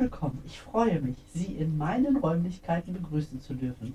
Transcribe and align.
willkommen. 0.00 0.42
Ich 0.46 0.58
freue 0.58 0.98
mich, 1.00 1.16
Sie 1.34 1.54
in 1.56 1.76
meinen 1.76 2.16
Räumlichkeiten 2.16 2.94
begrüßen 2.94 3.42
zu 3.42 3.52
dürfen. 3.52 3.94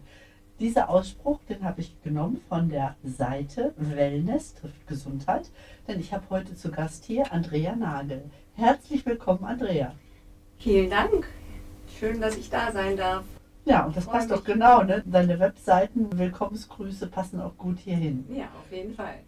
Dieser 0.60 0.88
Ausspruch, 0.88 1.40
den 1.50 1.64
habe 1.64 1.82
ich 1.82 2.00
genommen 2.04 2.40
von 2.48 2.70
der 2.70 2.96
Seite 3.04 3.74
Wellness 3.76 4.54
trifft 4.54 4.86
Gesundheit, 4.86 5.50
denn 5.88 6.00
ich 6.00 6.14
habe 6.14 6.24
heute 6.30 6.56
zu 6.56 6.70
Gast 6.70 7.06
hier 7.06 7.34
Andrea 7.34 7.76
Nagel. 7.76 8.24
Herzlich 8.54 9.04
willkommen, 9.08 9.44
Andrea. 9.46 9.96
Vielen 10.60 10.92
Dank. 10.92 11.28
Schön, 12.00 12.22
dass 12.22 12.38
ich 12.38 12.52
da 12.52 12.72
sein 12.72 12.96
darf. 12.96 13.26
Ja, 13.66 13.86
und 13.86 13.98
das 13.98 14.06
passt 14.06 14.30
doch 14.30 14.44
genau, 14.44 14.84
ne? 14.84 15.04
Deine 15.08 15.40
Webseiten, 15.40 16.16
Willkommensgrüße 16.16 17.08
passen 17.08 17.42
auch 17.42 17.58
gut 17.58 17.80
hierhin. 17.80 18.26
Ja, 18.30 18.46
auf 18.46 18.72
jeden 18.72 18.94
Fall. 18.94 19.22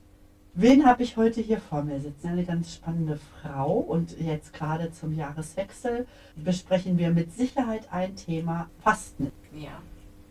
Wen 0.59 0.87
habe 0.87 1.03
ich 1.03 1.17
heute 1.17 1.39
hier 1.39 1.59
vor 1.59 1.83
mir 1.83 1.99
sitzen? 1.99 2.29
Eine 2.29 2.43
ganz 2.43 2.73
spannende 2.73 3.19
Frau 3.43 3.73
und 3.73 4.19
jetzt 4.19 4.53
gerade 4.53 4.91
zum 4.91 5.13
Jahreswechsel 5.13 6.07
besprechen 6.35 6.97
wir 6.97 7.11
mit 7.11 7.31
Sicherheit 7.31 7.87
ein 7.91 8.15
Thema 8.15 8.67
Fasten. 8.79 9.31
Ja, 9.53 9.79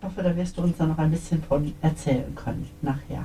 Ich 0.01 0.05
hoffe, 0.05 0.25
da 0.25 0.35
wirst 0.35 0.59
du 0.59 0.63
uns 0.63 0.79
dann 0.79 0.89
noch 0.89 0.99
ein 0.99 1.13
bisschen 1.13 1.41
von 1.45 1.73
erzählen 1.81 2.35
können 2.35 2.69
nachher. 2.83 3.25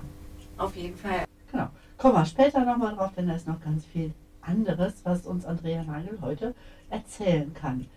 auf 0.59 0.75
jeden 0.75 0.95
Fall. 0.95 1.25
Genau. 1.51 1.69
Kommen 1.97 2.13
wir 2.13 2.25
später 2.25 2.63
nochmal 2.63 2.93
drauf, 2.93 3.13
denn 3.17 3.27
da 3.27 3.33
ist 3.33 3.47
noch 3.47 3.59
ganz 3.61 3.83
viel 3.83 4.13
anderes, 4.41 5.01
was 5.03 5.25
uns 5.25 5.43
Andrea 5.43 5.83
Nagel 5.83 6.19
heute 6.21 6.53
erzählen 6.91 7.51
kann. 7.55 7.87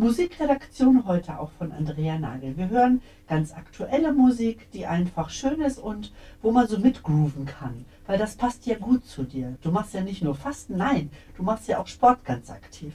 Musikredaktion 0.00 1.04
heute 1.04 1.38
auch 1.38 1.50
von 1.58 1.72
Andrea 1.72 2.18
Nagel. 2.18 2.56
Wir 2.56 2.70
hören 2.70 3.02
ganz 3.28 3.52
aktuelle 3.52 4.14
Musik, 4.14 4.70
die 4.70 4.86
einfach 4.86 5.28
schön 5.28 5.60
ist 5.60 5.78
und 5.78 6.10
wo 6.40 6.52
man 6.52 6.66
so 6.66 6.78
mitgrooven 6.78 7.44
kann, 7.44 7.84
weil 8.06 8.16
das 8.16 8.34
passt 8.34 8.64
ja 8.64 8.78
gut 8.78 9.04
zu 9.04 9.24
dir. 9.24 9.58
Du 9.60 9.70
machst 9.70 9.92
ja 9.92 10.00
nicht 10.00 10.22
nur 10.22 10.34
Fasten, 10.34 10.78
nein, 10.78 11.10
du 11.36 11.42
machst 11.42 11.68
ja 11.68 11.78
auch 11.78 11.86
Sport 11.86 12.24
ganz 12.24 12.48
aktiv. 12.48 12.94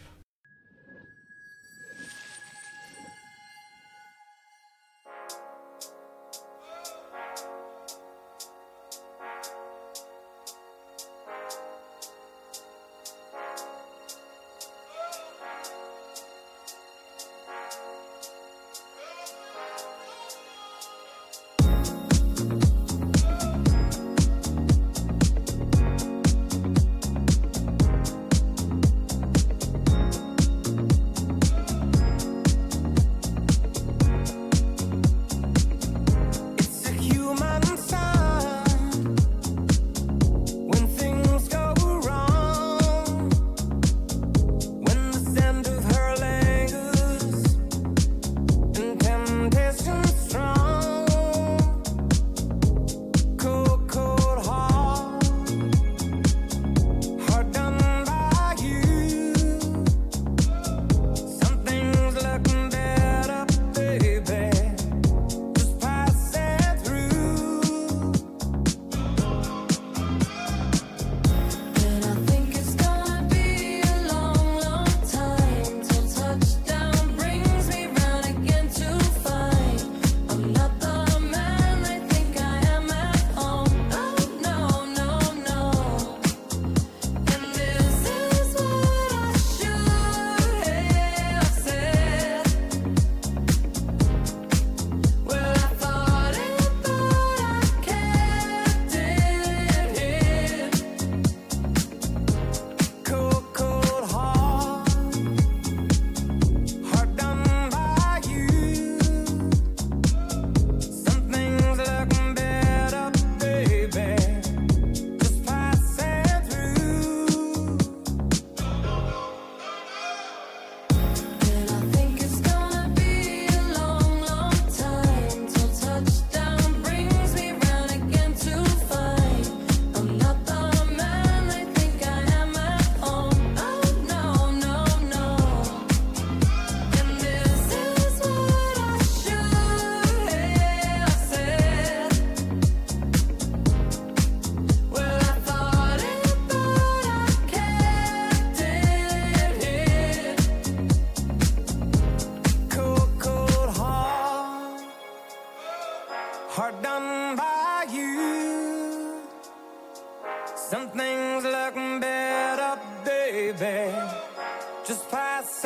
Just 164.88 165.10
pass 165.12 165.66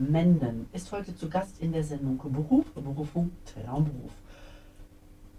Menden 0.00 0.66
ist 0.72 0.90
heute 0.92 1.14
zu 1.14 1.28
Gast 1.28 1.60
in 1.60 1.72
der 1.72 1.84
Sendung 1.84 2.16
Beruf, 2.16 2.64
Berufung, 2.72 3.32
Traumberuf. 3.44 4.12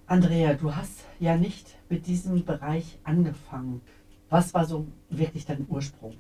Andrea, 0.06 0.54
du 0.54 0.76
hast 0.76 1.06
ja 1.20 1.36
nicht 1.36 1.76
mit 1.90 2.06
diesem 2.06 2.46
Bereich 2.46 3.00
angefangen. 3.04 3.82
Was 4.30 4.54
war 4.54 4.66
so 4.66 4.86
wirklich 5.10 5.46
dein 5.46 5.66
Ursprung? 5.68 6.14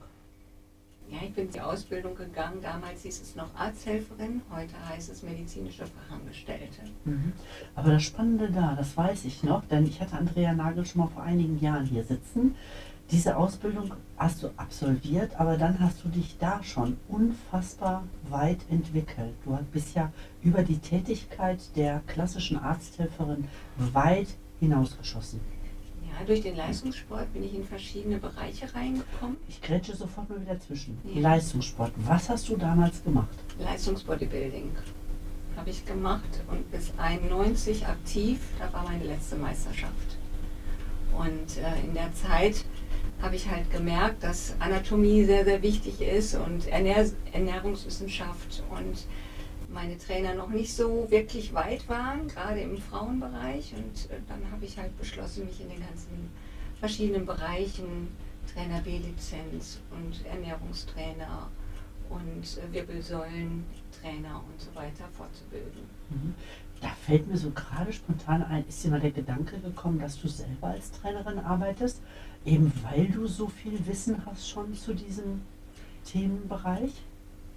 Ja, 1.07 1.19
ich 1.23 1.33
bin 1.33 1.51
die 1.51 1.61
Ausbildung 1.61 2.15
gegangen. 2.15 2.61
Damals 2.61 3.03
hieß 3.03 3.21
es 3.21 3.35
noch 3.35 3.53
Arzthelferin, 3.53 4.41
heute 4.49 4.73
heißt 4.89 5.11
es 5.11 5.21
medizinische 5.21 5.85
Fachangestellte. 5.85 6.81
Mhm. 7.03 7.33
Aber 7.75 7.91
das 7.91 8.03
Spannende 8.03 8.49
da, 8.49 8.75
das 8.75 8.95
weiß 8.97 9.25
ich 9.25 9.43
noch, 9.43 9.65
denn 9.65 9.85
ich 9.85 10.01
hatte 10.01 10.17
Andrea 10.17 10.53
Nagel 10.53 10.85
schon 10.85 11.01
mal 11.01 11.07
vor 11.09 11.23
einigen 11.23 11.59
Jahren 11.59 11.85
hier 11.85 12.03
sitzen. 12.03 12.55
Diese 13.11 13.35
Ausbildung 13.35 13.91
hast 14.17 14.41
du 14.41 14.47
absolviert, 14.55 15.37
aber 15.37 15.57
dann 15.57 15.81
hast 15.81 16.01
du 16.03 16.07
dich 16.07 16.37
da 16.39 16.63
schon 16.63 16.95
unfassbar 17.09 18.05
weit 18.29 18.59
entwickelt. 18.69 19.33
Du 19.43 19.57
bist 19.73 19.95
ja 19.95 20.13
über 20.41 20.63
die 20.63 20.77
Tätigkeit 20.77 21.59
der 21.75 22.01
klassischen 22.07 22.57
Arzthelferin 22.57 23.49
weit 23.77 24.29
hinausgeschossen. 24.61 25.41
Ja, 26.07 26.25
durch 26.25 26.41
den 26.41 26.55
Leistungssport 26.55 27.33
bin 27.33 27.43
ich 27.43 27.53
in 27.53 27.65
verschiedene 27.65 28.17
Bereiche 28.17 28.73
reingekommen. 28.73 29.35
Ich 29.49 29.61
grätsche 29.61 29.93
sofort 29.93 30.29
mal 30.29 30.39
wieder 30.39 30.59
zwischen. 30.61 30.97
Ja. 31.03 31.21
Leistungssport. 31.21 31.91
Was 31.97 32.29
hast 32.29 32.47
du 32.47 32.55
damals 32.55 33.03
gemacht? 33.03 33.37
Leistungsbodybuilding 33.59 34.71
habe 35.57 35.69
ich 35.69 35.85
gemacht 35.85 36.41
und 36.49 36.71
bis 36.71 36.93
91 36.97 37.85
aktiv. 37.85 38.39
Da 38.57 38.71
war 38.71 38.83
meine 38.83 39.03
letzte 39.03 39.35
Meisterschaft. 39.35 40.17
Und 41.17 41.57
äh, 41.57 41.85
in 41.85 41.93
der 41.93 42.13
Zeit 42.13 42.63
habe 43.21 43.35
ich 43.35 43.49
halt 43.49 43.69
gemerkt, 43.71 44.23
dass 44.23 44.55
Anatomie 44.59 45.23
sehr, 45.25 45.45
sehr 45.45 45.61
wichtig 45.61 46.01
ist 46.01 46.35
und 46.35 46.67
Ernähr 46.67 47.05
Ernährungswissenschaft 47.31 48.63
und 48.69 49.05
meine 49.73 49.97
Trainer 49.97 50.33
noch 50.35 50.49
nicht 50.49 50.73
so 50.73 51.07
wirklich 51.09 51.53
weit 51.53 51.87
waren, 51.87 52.27
gerade 52.27 52.59
im 52.61 52.77
Frauenbereich. 52.77 53.73
Und 53.75 54.11
äh, 54.11 54.19
dann 54.27 54.51
habe 54.51 54.65
ich 54.65 54.77
halt 54.77 54.97
beschlossen, 54.97 55.45
mich 55.45 55.61
in 55.61 55.69
den 55.69 55.79
ganzen 55.79 56.29
verschiedenen 56.79 57.25
Bereichen, 57.25 58.09
Trainer 58.53 58.81
B-Lizenz 58.81 59.79
und 59.91 60.25
Ernährungstrainer 60.25 61.49
und 62.09 62.43
äh, 62.43 62.73
Wirbelsäulentrainer 62.73 64.43
und 64.47 64.59
so 64.59 64.75
weiter 64.75 65.05
fortzubilden. 65.13 65.81
Mhm. 66.09 66.33
Da 66.81 66.89
fällt 67.05 67.27
mir 67.27 67.37
so 67.37 67.51
gerade 67.51 67.93
spontan 67.93 68.43
ein, 68.43 68.67
ist 68.67 68.83
dir 68.83 68.89
mal 68.89 68.99
der 68.99 69.11
Gedanke 69.11 69.59
gekommen, 69.59 69.99
dass 69.99 70.19
du 70.19 70.27
selber 70.27 70.67
als 70.67 70.91
Trainerin 70.91 71.39
arbeitest, 71.39 72.01
eben 72.45 72.71
weil 72.83 73.07
du 73.07 73.27
so 73.27 73.47
viel 73.47 73.85
Wissen 73.85 74.25
hast 74.25 74.49
schon 74.49 74.73
zu 74.75 74.93
diesem 74.93 75.41
Themenbereich? 76.05 76.91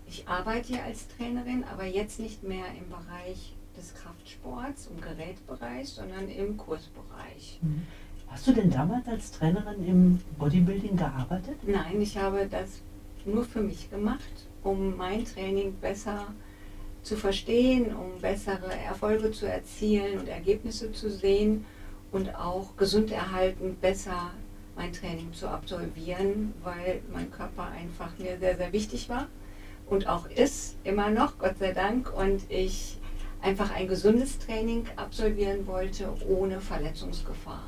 Ich 0.07 0.29
arbeite 0.29 0.75
ja 0.75 0.83
als 0.83 1.09
Trainerin, 1.09 1.65
aber 1.65 1.85
jetzt 1.85 2.21
nicht 2.21 2.43
mehr 2.43 2.67
im 2.79 2.89
Bereich 2.89 3.55
des 3.77 3.95
Kraftsports, 3.95 4.89
im 4.95 5.01
Gerätbereich, 5.01 5.89
sondern 5.89 6.29
im 6.29 6.57
Kursbereich. 6.57 7.59
Mhm. 7.63 7.83
Hast 8.29 8.47
du 8.47 8.53
denn 8.53 8.71
damals 8.71 9.07
als 9.07 9.31
Trainerin 9.33 9.87
im 9.87 10.21
Bodybuilding 10.39 10.97
gearbeitet? 10.97 11.57
Nein, 11.67 12.01
ich 12.01 12.17
habe 12.17 12.47
das 12.51 12.81
nur 13.25 13.45
für 13.45 13.61
mich 13.61 13.91
gemacht, 13.91 14.47
um 14.63 14.97
mein 14.97 15.25
Training 15.25 15.75
besser 15.81 16.27
zu 17.03 17.17
verstehen, 17.17 17.95
um 17.95 18.21
bessere 18.21 18.75
Erfolge 18.87 19.31
zu 19.31 19.47
erzielen 19.47 20.19
und 20.19 20.29
Ergebnisse 20.29 20.91
zu 20.93 21.11
sehen 21.11 21.65
und 22.13 22.35
auch 22.35 22.77
gesund 22.77 23.11
erhalten 23.11 23.77
besser 23.81 24.31
mein 24.77 24.93
Training 24.93 25.33
zu 25.33 25.49
absolvieren, 25.49 26.55
weil 26.63 27.03
mein 27.13 27.31
Körper 27.31 27.69
einfach 27.69 28.17
mir 28.19 28.39
sehr, 28.39 28.57
sehr 28.57 28.73
wichtig 28.73 29.09
war 29.09 29.29
und 29.87 30.09
auch 30.09 30.29
ist, 30.31 30.77
immer 30.85 31.11
noch, 31.11 31.39
Gott 31.39 31.59
sei 31.59 31.73
Dank, 31.73 32.13
und 32.17 32.43
ich 32.51 32.99
einfach 33.43 33.75
ein 33.75 33.89
gesundes 33.89 34.39
Training 34.39 34.87
absolvieren 34.97 35.67
wollte 35.67 36.09
ohne 36.27 36.61
Verletzungsgefahr. 36.61 37.65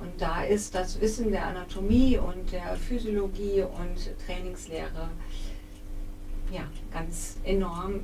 Und 0.00 0.20
da 0.20 0.44
ist 0.44 0.74
das 0.74 1.00
Wissen 1.00 1.30
der 1.30 1.46
Anatomie 1.46 2.18
und 2.18 2.52
der 2.52 2.76
Physiologie 2.76 3.62
und 3.62 4.10
Trainingslehre 4.26 5.10
ja, 6.50 6.62
ganz 6.92 7.38
enorm 7.44 8.00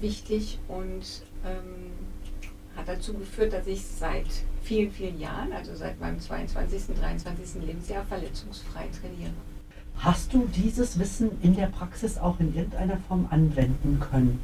wichtig 0.00 0.58
und 0.68 1.22
ähm, 1.44 1.92
hat 2.76 2.88
dazu 2.88 3.14
geführt, 3.14 3.52
dass 3.52 3.66
ich 3.66 3.84
seit 3.84 4.26
vielen, 4.62 4.90
vielen 4.90 5.20
Jahren, 5.20 5.52
also 5.52 5.74
seit 5.74 6.00
meinem 6.00 6.20
22., 6.20 6.96
23. 7.00 7.62
Lebensjahr, 7.62 8.04
verletzungsfrei 8.04 8.88
trainiere. 9.00 9.32
Hast 9.96 10.32
du 10.32 10.48
dieses 10.54 10.98
Wissen 10.98 11.30
in 11.42 11.54
der 11.54 11.66
Praxis 11.66 12.16
auch 12.16 12.40
in 12.40 12.54
irgendeiner 12.54 12.98
Form 13.08 13.26
anwenden 13.30 14.00
können? 14.00 14.40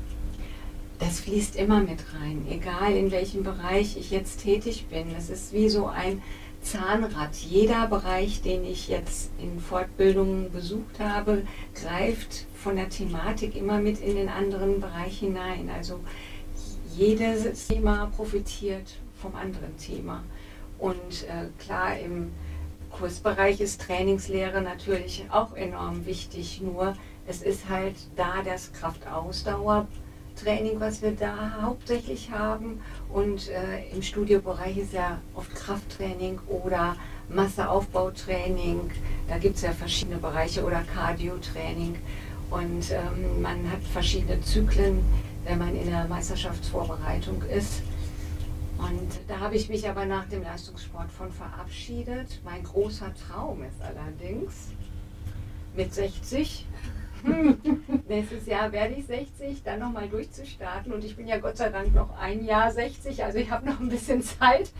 Das 0.98 1.20
fließt 1.20 1.56
immer 1.56 1.80
mit 1.80 2.00
rein, 2.20 2.46
egal 2.48 2.92
in 2.92 3.10
welchem 3.10 3.42
Bereich 3.42 3.96
ich 3.96 4.10
jetzt 4.10 4.42
tätig 4.42 4.86
bin. 4.88 5.14
Es 5.16 5.28
ist 5.30 5.52
wie 5.52 5.68
so 5.68 5.86
ein 5.86 6.22
Zahnrad. 6.62 7.34
Jeder 7.36 7.86
Bereich, 7.86 8.42
den 8.42 8.64
ich 8.64 8.88
jetzt 8.88 9.30
in 9.38 9.60
Fortbildungen 9.60 10.50
besucht 10.50 10.98
habe, 10.98 11.42
greift 11.74 12.46
von 12.54 12.76
der 12.76 12.88
Thematik 12.88 13.56
immer 13.56 13.78
mit 13.78 14.00
in 14.00 14.16
den 14.16 14.28
anderen 14.28 14.80
Bereich 14.80 15.18
hinein. 15.18 15.70
Also 15.74 16.00
jedes 16.96 17.68
Thema 17.68 18.06
profitiert 18.16 18.96
vom 19.20 19.34
anderen 19.34 19.76
Thema. 19.78 20.22
Und 20.78 21.26
äh, 21.28 21.48
klar, 21.58 21.98
im 21.98 22.32
Kursbereich 22.90 23.60
ist 23.60 23.82
Trainingslehre 23.82 24.62
natürlich 24.62 25.26
auch 25.30 25.54
enorm 25.54 26.06
wichtig. 26.06 26.62
Nur 26.62 26.96
es 27.26 27.42
ist 27.42 27.68
halt 27.68 27.96
da 28.14 28.42
das 28.44 28.72
Kraftausdauertraining, 28.72 30.78
was 30.78 31.02
wir 31.02 31.10
da 31.12 31.58
hauptsächlich 31.62 32.30
haben. 32.30 32.80
Und 33.12 33.48
äh, 33.48 33.88
im 33.92 34.02
Studiobereich 34.02 34.78
ist 34.78 34.92
ja 34.92 35.18
oft 35.34 35.52
Krafttraining 35.54 36.38
oder 36.46 36.96
Masseaufbautraining. 37.28 38.92
Da 39.28 39.38
gibt 39.38 39.56
es 39.56 39.62
ja 39.62 39.72
verschiedene 39.72 40.18
Bereiche 40.18 40.64
oder 40.64 40.84
Cardio-Training. 40.94 41.96
Und 42.50 42.92
ähm, 42.92 43.42
man 43.42 43.70
hat 43.70 43.82
verschiedene 43.92 44.40
Zyklen, 44.40 45.04
wenn 45.44 45.58
man 45.58 45.74
in 45.74 45.90
der 45.90 46.06
Meisterschaftsvorbereitung 46.06 47.42
ist. 47.42 47.82
Und 48.78 49.08
da 49.28 49.40
habe 49.40 49.56
ich 49.56 49.68
mich 49.68 49.88
aber 49.88 50.04
nach 50.04 50.26
dem 50.26 50.42
Leistungssport 50.42 51.10
von 51.10 51.30
verabschiedet. 51.32 52.40
Mein 52.44 52.62
großer 52.62 53.12
Traum 53.14 53.62
ist 53.62 53.80
allerdings 53.80 54.72
mit 55.74 55.94
60. 55.94 56.66
hm, 57.24 57.58
Nächstes 58.08 58.46
Jahr 58.46 58.72
werde 58.72 58.94
ich 58.94 59.06
60, 59.06 59.62
dann 59.62 59.80
nochmal 59.80 60.08
durchzustarten. 60.08 60.92
Und 60.92 61.04
ich 61.04 61.16
bin 61.16 61.26
ja 61.26 61.38
Gott 61.38 61.56
sei 61.56 61.70
Dank 61.70 61.94
noch 61.94 62.18
ein 62.18 62.44
Jahr 62.44 62.70
60, 62.70 63.24
also 63.24 63.38
ich 63.38 63.50
habe 63.50 63.66
noch 63.66 63.80
ein 63.80 63.88
bisschen 63.88 64.22
Zeit, 64.40 64.70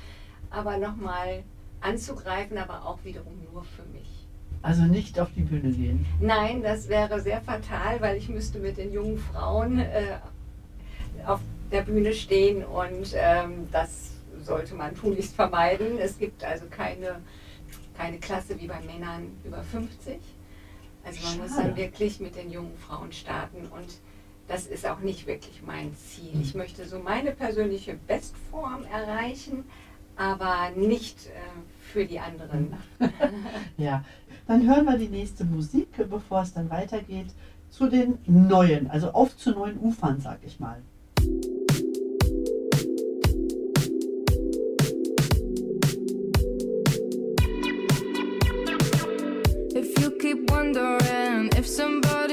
aber 0.51 0.77
nochmal 0.77 1.43
anzugreifen, 1.81 2.59
aber 2.59 2.87
auch 2.87 2.99
wiederum 3.05 3.35
nur 3.53 3.65
für 3.65 3.85
mich. 3.93 4.27
Also 4.63 4.83
nicht 4.83 5.21
auf 5.21 5.29
die 5.37 5.43
Bühne 5.43 5.71
gehen. 5.71 6.05
Nein, 6.21 6.63
das 6.63 6.89
wäre 6.89 7.21
sehr 7.21 7.41
fatal, 7.41 8.01
weil 8.01 8.17
ich 8.17 8.29
müsste 8.29 8.59
mit 8.59 8.79
den 8.79 8.93
jungen 8.93 9.19
Frauen 9.19 9.79
äh, 9.79 10.19
auf 11.25 11.41
der 11.71 11.83
Bühne 11.83 12.13
stehen 12.13 12.65
und 12.65 13.15
ähm, 13.15 13.69
das 13.73 14.11
sollte 14.45 14.75
man 14.75 14.95
tunlichst 14.95 15.35
vermeiden. 15.35 15.99
Es 15.99 16.19
gibt 16.19 16.45
also 16.45 16.67
keine, 16.71 17.21
keine 17.97 18.19
Klasse 18.19 18.61
wie 18.61 18.67
bei 18.67 18.81
Männern 18.81 19.33
über 19.45 19.63
50. 19.63 20.19
Also 21.05 21.27
man 21.27 21.39
muss 21.39 21.51
Schade. 21.51 21.69
dann 21.69 21.77
wirklich 21.77 22.21
mit 22.21 22.37
den 22.37 22.51
jungen 22.51 22.77
Frauen 22.79 23.13
starten 23.13 23.67
und 23.67 23.87
das 24.49 24.67
ist 24.67 24.87
auch 24.87 25.01
nicht 25.01 25.27
wirklich 25.27 25.63
mein 25.65 25.95
Ziel. 25.97 26.41
Ich 26.41 26.55
möchte 26.55 26.87
so 26.87 26.99
meine 26.99 27.33
persönliche 27.33 27.97
Bestform 28.07 28.85
erreichen, 28.85 29.65
aber 30.17 30.71
nicht 30.77 31.27
äh, 31.27 31.31
für 31.93 32.05
die 32.05 32.21
anderen. 32.21 32.75
Ja, 33.77 34.05
dann 34.47 34.67
hören 34.67 34.85
wir 34.87 34.97
die 34.97 35.09
nächste 35.09 35.45
Musik, 35.45 35.89
bevor 36.09 36.43
es 36.43 36.55
dann 36.55 36.71
weitergeht 36.71 37.27
zu 37.69 37.89
den 37.89 38.19
neuen, 38.27 38.89
also 38.91 39.11
auf 39.11 39.37
zu 39.37 39.51
neuen 39.51 39.79
Ufern, 39.79 40.21
sag 40.21 40.39
ich 40.45 40.61
mal. 40.61 40.81
Wondering 50.75 51.49
if 51.57 51.67
somebody 51.67 52.26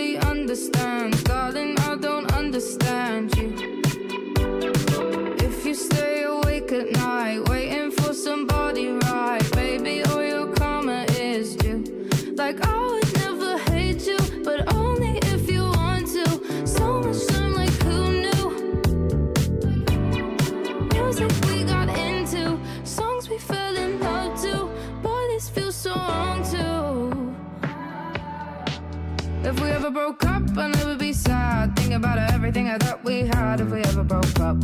broke 29.93 30.25
up, 30.25 30.41
I'll 30.57 30.69
never 30.69 30.95
be 30.95 31.13
sad. 31.13 31.75
Think 31.75 31.93
about 31.93 32.17
everything 32.33 32.67
I 32.67 32.77
thought 32.79 33.03
we 33.03 33.19
had 33.19 33.61
if 33.61 33.69
we 33.69 33.81
ever 33.81 34.03
broke 34.03 34.39
up. 34.39 34.57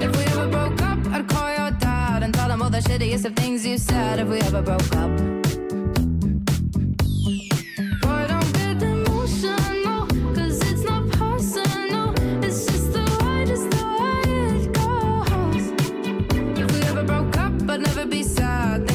If 0.00 0.16
we 0.16 0.24
ever 0.32 0.48
broke 0.48 0.80
up, 0.82 1.04
I'd 1.08 1.26
call 1.28 1.50
your 1.50 1.72
dad 1.72 2.22
and 2.22 2.32
tell 2.32 2.48
him 2.48 2.62
all 2.62 2.70
the 2.70 2.78
shittiest 2.78 3.24
of 3.24 3.34
things 3.34 3.66
you 3.66 3.76
said 3.76 4.20
if 4.20 4.28
we 4.28 4.38
ever 4.40 4.62
broke 4.62 4.94
up. 4.96 5.10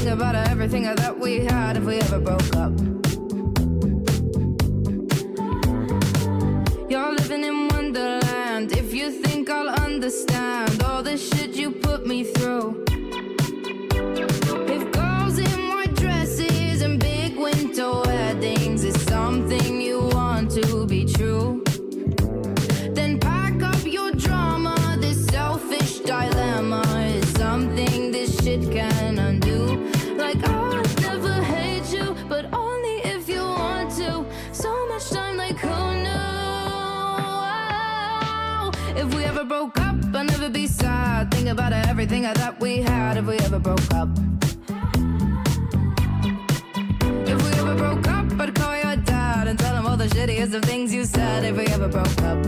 About 0.08 0.36
everything 0.36 0.84
that 0.84 1.20
we 1.20 1.46
had 1.46 1.78
if 1.78 1.84
we 1.84 2.00
ever 2.00 2.20
broke 2.20 2.56
up. 2.56 2.97
You're 6.90 7.12
living 7.12 7.44
in 7.44 7.68
Wonderland. 7.68 8.72
If 8.72 8.94
you 8.94 9.12
think 9.12 9.50
I'll 9.50 9.68
understand 9.68 10.82
all 10.84 11.04
the 11.04 11.18
shit 11.18 11.54
you 11.54 11.70
put 11.72 12.08
me 12.08 12.24
through. 12.24 12.77
I'd 40.48 40.54
be 40.54 40.66
sad. 40.66 41.30
Think 41.30 41.50
about 41.50 41.74
everything 41.74 42.26
I 42.26 42.34
thought 42.34 42.62
we 42.62 42.78
had. 42.78 43.18
If 43.18 43.26
we 43.26 43.38
ever 43.40 43.60
broke 43.60 43.94
up. 43.94 44.08
If 47.28 47.38
we 47.44 47.50
ever 47.60 47.76
broke 47.76 48.08
up, 48.08 48.26
I'd 48.40 48.56
call 48.56 48.78
your 48.78 48.96
dad 48.96 49.50
and 49.50 49.60
tell 49.60 49.76
him 49.76 49.86
all 49.86 49.98
the 49.98 50.08
shittiest 50.08 50.54
of 50.54 50.64
things 50.64 50.94
you 50.94 51.04
said. 51.04 51.44
If 51.44 51.58
we 51.58 51.66
ever 51.66 51.90
broke 51.90 52.22
up. 52.24 52.42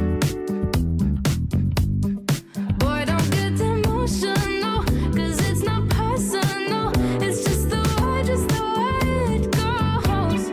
Boy, 2.80 3.04
don't 3.04 3.30
get 3.32 3.60
emotional, 3.60 4.82
cause 5.18 5.38
it's 5.50 5.64
not 5.64 5.90
personal. 5.90 6.94
It's 7.22 7.44
just 7.44 7.70
the 7.70 7.82
way, 8.02 8.24
just 8.24 8.48
the 8.48 8.64
way 8.80 9.36
it 9.36 9.52
goes. 9.60 10.44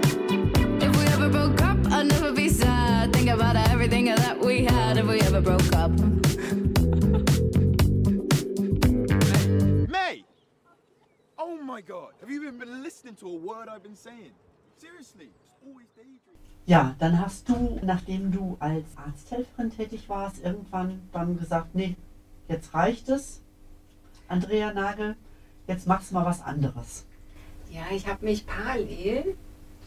If 0.83 0.99
we 0.99 1.05
ever 1.15 1.29
broke 1.29 1.63
up, 1.63 1.79
I'd 1.93 2.09
never 2.09 2.33
be 2.33 2.49
sad. 2.49 3.13
Think 3.13 3.31
about 3.31 3.55
everything 3.71 4.07
that 4.07 4.37
we 4.41 4.65
had 4.65 4.99
if 4.99 5.07
we 5.07 5.21
ever 5.21 5.41
broke 5.41 5.73
up. 5.77 5.93
Ja, 16.67 16.97
dann 16.99 17.21
hast 17.21 17.49
du, 17.49 17.79
nachdem 17.83 18.33
du 18.33 18.57
als 18.59 18.97
Arzthelferin 18.97 19.71
tätig 19.71 20.09
warst, 20.09 20.43
irgendwann 20.43 21.09
dann 21.13 21.39
gesagt, 21.39 21.75
nee, 21.75 21.97
jetzt 22.49 22.75
reicht 22.75 23.09
es, 23.09 23.41
Andrea 24.27 24.73
Nagel, 24.73 25.17
jetzt 25.67 25.87
machst 25.87 26.11
du 26.11 26.15
mal 26.15 26.25
was 26.25 26.43
anderes. 26.43 27.07
Ja, 27.71 27.85
ich 27.91 28.09
habe 28.09 28.25
mich 28.25 28.47
parallel 28.47 29.37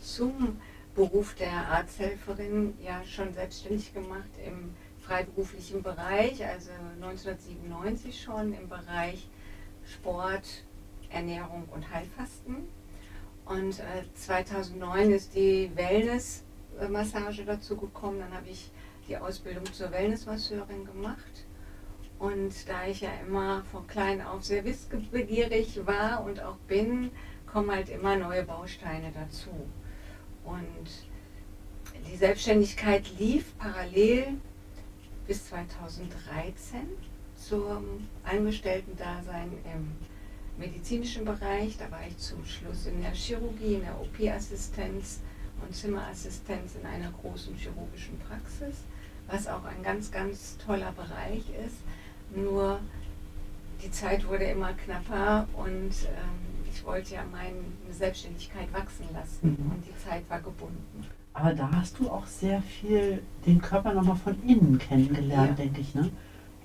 zum 0.01 0.59
Beruf 0.95 1.35
der 1.35 1.51
Arzthelferin 1.69 2.77
ja 2.81 3.03
schon 3.03 3.33
selbstständig 3.33 3.93
gemacht 3.93 4.29
im 4.45 4.75
freiberuflichen 5.01 5.81
Bereich, 5.81 6.45
also 6.45 6.71
1997 7.01 8.21
schon 8.21 8.53
im 8.53 8.69
Bereich 8.69 9.27
Sport, 9.85 10.45
Ernährung 11.09 11.67
und 11.73 11.89
Heilfasten. 11.91 12.67
Und 13.45 13.79
äh, 13.79 14.03
2009 14.13 15.11
ist 15.11 15.35
die 15.35 15.71
Wellness-Massage 15.75 17.45
dazu 17.45 17.77
gekommen. 17.77 18.19
Dann 18.19 18.33
habe 18.33 18.49
ich 18.49 18.71
die 19.07 19.17
Ausbildung 19.17 19.65
zur 19.73 19.91
Wellnessmasseurin 19.91 20.85
gemacht. 20.85 21.45
Und 22.19 22.67
da 22.67 22.85
ich 22.85 23.01
ja 23.01 23.11
immer 23.25 23.63
von 23.71 23.87
klein 23.87 24.21
auf 24.21 24.43
sehr 24.43 24.65
wissbegierig 24.65 25.79
war 25.85 26.23
und 26.23 26.41
auch 26.41 26.57
bin, 26.67 27.11
kommen 27.47 27.71
halt 27.71 27.89
immer 27.89 28.17
neue 28.17 28.43
Bausteine 28.43 29.11
dazu. 29.13 29.49
Und 30.43 31.09
die 32.11 32.17
Selbstständigkeit 32.17 33.09
lief 33.17 33.57
parallel 33.57 34.35
bis 35.27 35.47
2013 35.47 36.81
zum 37.35 38.07
Angestellten-Dasein 38.23 39.51
im 39.73 39.95
medizinischen 40.59 41.25
Bereich. 41.25 41.77
Da 41.77 41.89
war 41.91 42.01
ich 42.07 42.17
zum 42.17 42.43
Schluss 42.45 42.85
in 42.85 43.01
der 43.01 43.11
Chirurgie, 43.11 43.75
in 43.75 43.81
der 43.81 43.99
OP-Assistenz 43.99 45.19
und 45.65 45.73
Zimmerassistenz 45.75 46.75
in 46.79 46.85
einer 46.85 47.11
großen 47.21 47.55
chirurgischen 47.55 48.17
Praxis, 48.19 48.83
was 49.27 49.47
auch 49.47 49.63
ein 49.65 49.81
ganz, 49.83 50.11
ganz 50.11 50.57
toller 50.57 50.91
Bereich 50.91 51.43
ist. 51.65 51.77
Nur 52.35 52.79
die 53.83 53.91
Zeit 53.91 54.27
wurde 54.27 54.43
immer 54.45 54.73
knapper 54.73 55.47
und 55.55 55.91
ähm, 55.91 56.69
ich 56.71 56.85
wollte 56.85 57.15
ja 57.15 57.23
meine 57.31 57.57
Selbstständigkeit 57.91 58.71
wachsen 58.73 59.05
lassen 59.13 59.49
Mhm. 59.59 59.71
und 59.71 59.83
die 59.85 59.97
Zeit 60.07 60.29
war 60.29 60.39
gebunden. 60.39 61.05
Aber 61.33 61.53
da 61.53 61.69
hast 61.71 61.97
du 61.99 62.09
auch 62.09 62.25
sehr 62.27 62.61
viel 62.61 63.21
den 63.45 63.61
Körper 63.61 63.93
nochmal 63.93 64.17
von 64.17 64.35
innen 64.45 64.77
kennengelernt, 64.77 65.57
Ja. 65.57 65.63
denke 65.65 65.81
ich. 65.81 65.95
Ne? 65.95 66.09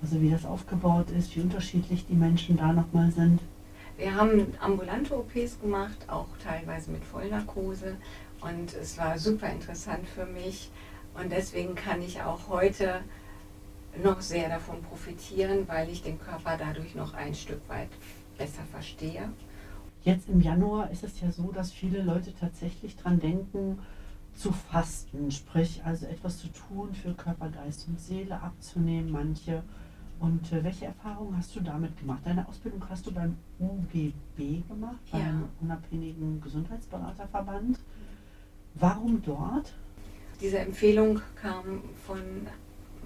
Also 0.01 0.21
wie 0.21 0.29
das 0.29 0.45
aufgebaut 0.45 1.09
ist, 1.11 1.35
wie 1.35 1.41
unterschiedlich 1.41 2.05
die 2.07 2.13
Menschen 2.15 2.57
da 2.57 2.73
nochmal 2.73 3.11
sind. 3.11 3.39
Wir 3.97 4.13
haben 4.13 4.53
ambulante 4.59 5.17
OPs 5.17 5.59
gemacht, 5.61 5.97
auch 6.07 6.27
teilweise 6.43 6.91
mit 6.91 7.03
Vollnarkose. 7.03 7.95
Und 8.41 8.73
es 8.73 8.97
war 8.97 9.17
super 9.17 9.49
interessant 9.49 10.07
für 10.07 10.25
mich. 10.25 10.69
Und 11.13 11.31
deswegen 11.31 11.75
kann 11.75 12.01
ich 12.01 12.21
auch 12.21 12.49
heute 12.49 13.01
noch 14.03 14.19
sehr 14.19 14.49
davon 14.49 14.81
profitieren, 14.83 15.67
weil 15.67 15.89
ich 15.89 16.03
den 16.03 16.19
Körper 16.19 16.57
dadurch 16.57 16.95
noch 16.95 17.13
ein 17.13 17.33
Stück 17.33 17.67
weit 17.69 17.89
besser 18.37 18.63
verstehe. 18.69 19.29
Jetzt 20.03 20.27
im 20.27 20.41
Januar 20.41 20.91
ist 20.91 21.03
es 21.03 21.21
ja 21.21 21.31
so, 21.31 21.51
dass 21.53 21.71
viele 21.71 22.03
Leute 22.03 22.33
tatsächlich 22.37 22.97
dran 22.97 23.19
denken, 23.19 23.79
zu 24.35 24.51
fasten, 24.51 25.31
sprich 25.31 25.81
also 25.85 26.05
etwas 26.05 26.39
zu 26.39 26.47
tun 26.49 26.93
für 26.93 27.13
Körper, 27.13 27.49
Geist 27.49 27.87
und 27.87 27.99
Seele 27.99 28.41
abzunehmen, 28.41 29.09
manche. 29.09 29.63
Und 30.19 30.51
äh, 30.51 30.63
welche 30.63 30.85
Erfahrungen 30.85 31.37
hast 31.37 31.55
du 31.55 31.59
damit 31.61 31.97
gemacht? 31.99 32.21
Deine 32.25 32.47
Ausbildung 32.47 32.83
hast 32.89 33.05
du 33.05 33.11
beim 33.11 33.37
UGB 33.59 34.61
gemacht, 34.67 34.99
Ja. 35.11 35.19
beim 35.19 35.49
Unabhängigen 35.61 36.41
Gesundheitsberaterverband. 36.41 37.79
Warum 38.75 39.21
dort? 39.21 39.73
Diese 40.41 40.59
Empfehlung 40.59 41.21
kam 41.41 41.81
von 42.05 42.19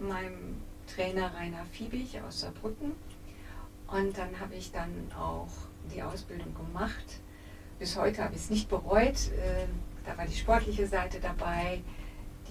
meinem 0.01 0.57
Trainer 0.87 1.31
Rainer 1.35 1.65
Fiebig 1.71 2.19
aus 2.21 2.41
Saarbrücken. 2.41 2.91
Und 3.87 4.17
dann 4.17 4.39
habe 4.39 4.55
ich 4.55 4.71
dann 4.71 4.89
auch 5.19 5.47
die 5.93 6.01
Ausbildung 6.01 6.53
gemacht. 6.55 7.21
Bis 7.79 7.97
heute 7.97 8.23
habe 8.23 8.35
ich 8.35 8.41
es 8.41 8.49
nicht 8.49 8.69
bereut. 8.69 9.29
Äh, 9.31 9.65
Da 10.05 10.17
war 10.17 10.25
die 10.25 10.33
sportliche 10.35 10.87
Seite 10.87 11.19
dabei, 11.19 11.81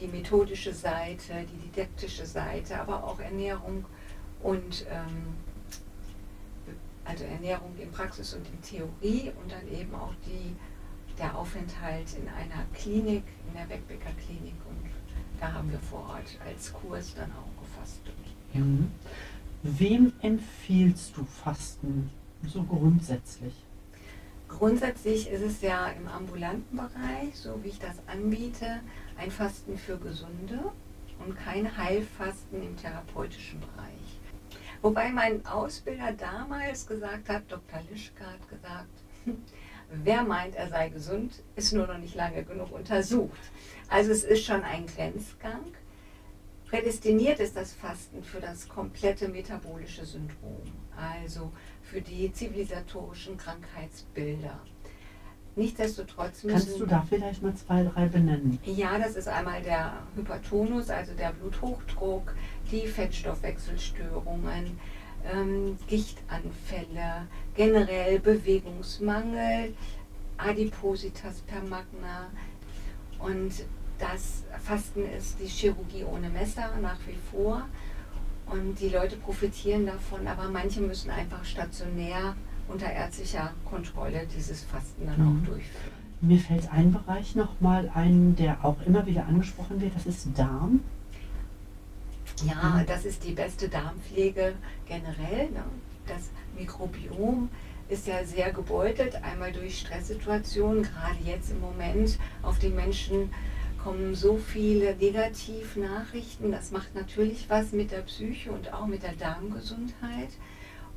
die 0.01 0.07
methodische 0.07 0.73
Seite, 0.73 1.45
die 1.51 1.69
didaktische 1.69 2.25
Seite, 2.27 2.79
aber 2.81 3.03
auch 3.03 3.19
Ernährung 3.19 3.85
und 4.43 4.87
ähm, 4.91 5.35
also 7.05 7.25
Ernährung 7.25 7.75
in 7.79 7.91
Praxis 7.91 8.35
und 8.35 8.47
in 8.47 8.63
Theorie 8.63 9.33
und 9.43 9.51
dann 9.51 9.67
eben 9.73 9.95
auch 9.95 10.13
die, 10.27 10.55
der 11.19 11.37
Aufenthalt 11.37 12.15
in 12.15 12.29
einer 12.29 12.65
Klinik, 12.75 13.25
in 13.49 13.55
der 13.55 13.69
Wegbecker 13.69 14.13
Klinik 14.25 14.55
und 14.69 14.91
da 15.41 15.53
haben 15.53 15.71
wir 15.71 15.79
vor 15.79 16.01
Ort 16.01 16.39
als 16.45 16.73
Kurs 16.73 17.15
dann 17.15 17.31
auch 17.33 17.63
gefastet. 17.63 18.15
Mhm. 18.53 18.91
Wem 19.63 20.13
empfiehlst 20.21 21.17
du 21.17 21.25
Fasten 21.25 22.11
so 22.47 22.63
grundsätzlich? 22.63 23.55
Grundsätzlich 24.49 25.29
ist 25.29 25.43
es 25.43 25.61
ja 25.61 25.89
im 25.89 26.09
ambulanten 26.09 26.77
Bereich, 26.77 27.35
so 27.35 27.63
wie 27.63 27.69
ich 27.69 27.79
das 27.79 27.97
anbiete, 28.07 28.81
ein 29.19 29.31
Fasten 29.31 29.77
für 29.77 29.99
Gesunde 29.99 30.73
und 31.25 31.37
kein 31.37 31.77
Heilfasten 31.77 32.63
im 32.63 32.77
therapeutischen 32.77 33.61
Bereich. 33.61 33.98
Wobei 34.83 35.11
mein 35.11 35.45
Ausbilder 35.47 36.13
damals 36.13 36.87
gesagt 36.87 37.29
hat, 37.29 37.43
Dr. 37.49 37.81
Lischke 37.91 38.25
hat 38.25 38.49
gesagt, 38.49 38.89
wer 39.91 40.23
meint, 40.23 40.55
er 40.55 40.69
sei 40.69 40.89
gesund, 40.89 41.43
ist 41.57 41.73
nur 41.73 41.87
noch 41.87 41.99
nicht 41.99 42.15
lange 42.15 42.45
genug 42.45 42.71
untersucht. 42.73 43.41
Also 43.89 44.13
es 44.13 44.25
ist 44.25 44.45
schon 44.45 44.63
ein 44.63 44.87
Grenzgang. 44.87 45.65
Prädestiniert 46.69 47.41
ist 47.41 47.57
das 47.57 47.73
Fasten 47.73 48.23
für 48.23 48.41
das 48.41 48.69
komplette 48.69 49.29
metabolische 49.29 50.05
Syndrom, 50.05 50.61
also 50.95 51.51
für 51.83 52.03
die 52.03 52.31
zivilisatorischen 52.31 53.39
Krankheitsbilder. 53.39 54.61
Nichtsdestotrotz 55.57 56.45
müssen 56.45 56.57
Kannst 56.57 56.79
du 56.81 56.87
da 56.87 57.05
vielleicht 57.09 57.43
mal 57.43 57.55
zwei, 57.55 57.83
drei 57.83 58.07
benennen? 58.07 58.61
ja, 58.65 58.97
das 58.99 59.17
ist 59.17 59.27
einmal 59.27 59.61
der 59.63 59.95
Hypertonus, 60.15 60.89
also 60.89 61.15
der 61.15 61.33
Bluthochdruck, 61.33 62.35
die 62.71 62.87
Fettstoffwechselstörungen, 62.87 64.79
ähm, 65.33 65.77
Gichtanfälle, 65.89 67.27
generell 67.57 68.21
Bewegungsmangel, 68.21 69.75
Adipositas 70.37 71.41
per 71.47 71.63
magna 71.63 72.29
und 73.19 73.53
das 73.99 74.45
Fasten 74.63 75.05
ist 75.19 75.39
die 75.41 75.47
Chirurgie 75.47 76.05
ohne 76.05 76.29
Messer 76.31 76.71
nach 76.81 76.99
wie 77.07 77.19
vor 77.33 77.63
und 78.47 78.79
die 78.81 78.89
Leute 78.91 79.17
profitieren 79.17 79.87
davon, 79.87 80.27
aber 80.29 80.49
manche 80.49 80.81
müssen 80.81 81.11
einfach 81.11 81.45
stationär 81.45 82.37
unter 82.69 82.91
ärztlicher 82.91 83.51
Kontrolle 83.65 84.27
dieses 84.37 84.63
Fasten 84.65 85.07
dann 85.07 85.19
Mhm. 85.21 85.43
auch 85.43 85.47
durchführen. 85.47 85.93
Mir 86.21 86.39
fällt 86.39 86.71
ein 86.73 86.93
Bereich 86.93 87.35
nochmal 87.35 87.91
ein, 87.95 88.37
der 88.37 88.65
auch 88.65 88.77
immer 88.87 89.07
wieder 89.07 89.27
angesprochen 89.27 89.81
wird, 89.81 89.95
das 89.97 90.07
ist 90.07 90.29
Darm. 90.37 90.81
Ja, 92.47 92.85
das 92.87 93.05
ist 93.05 93.25
die 93.25 93.33
beste 93.33 93.69
Darmpflege 93.69 94.55
generell. 94.87 95.51
Ne? 95.51 95.65
Das 96.07 96.31
Mikrobiom 96.57 97.49
ist 97.89 98.07
ja 98.07 98.25
sehr 98.25 98.53
gebeutelt, 98.53 99.17
einmal 99.23 99.53
durch 99.53 99.81
Stresssituationen, 99.81 100.83
gerade 100.83 101.19
jetzt 101.25 101.51
im 101.51 101.61
Moment. 101.61 102.19
Auf 102.43 102.59
die 102.59 102.69
Menschen 102.69 103.33
kommen 103.83 104.15
so 104.15 104.37
viele 104.37 104.95
Negativnachrichten. 104.97 106.53
Das 106.53 106.71
macht 106.71 106.95
natürlich 106.95 107.47
was 107.49 107.73
mit 107.73 107.91
der 107.91 108.03
Psyche 108.03 108.53
und 108.53 108.73
auch 108.73 108.87
mit 108.87 109.03
der 109.03 109.15
Darmgesundheit. 109.15 110.31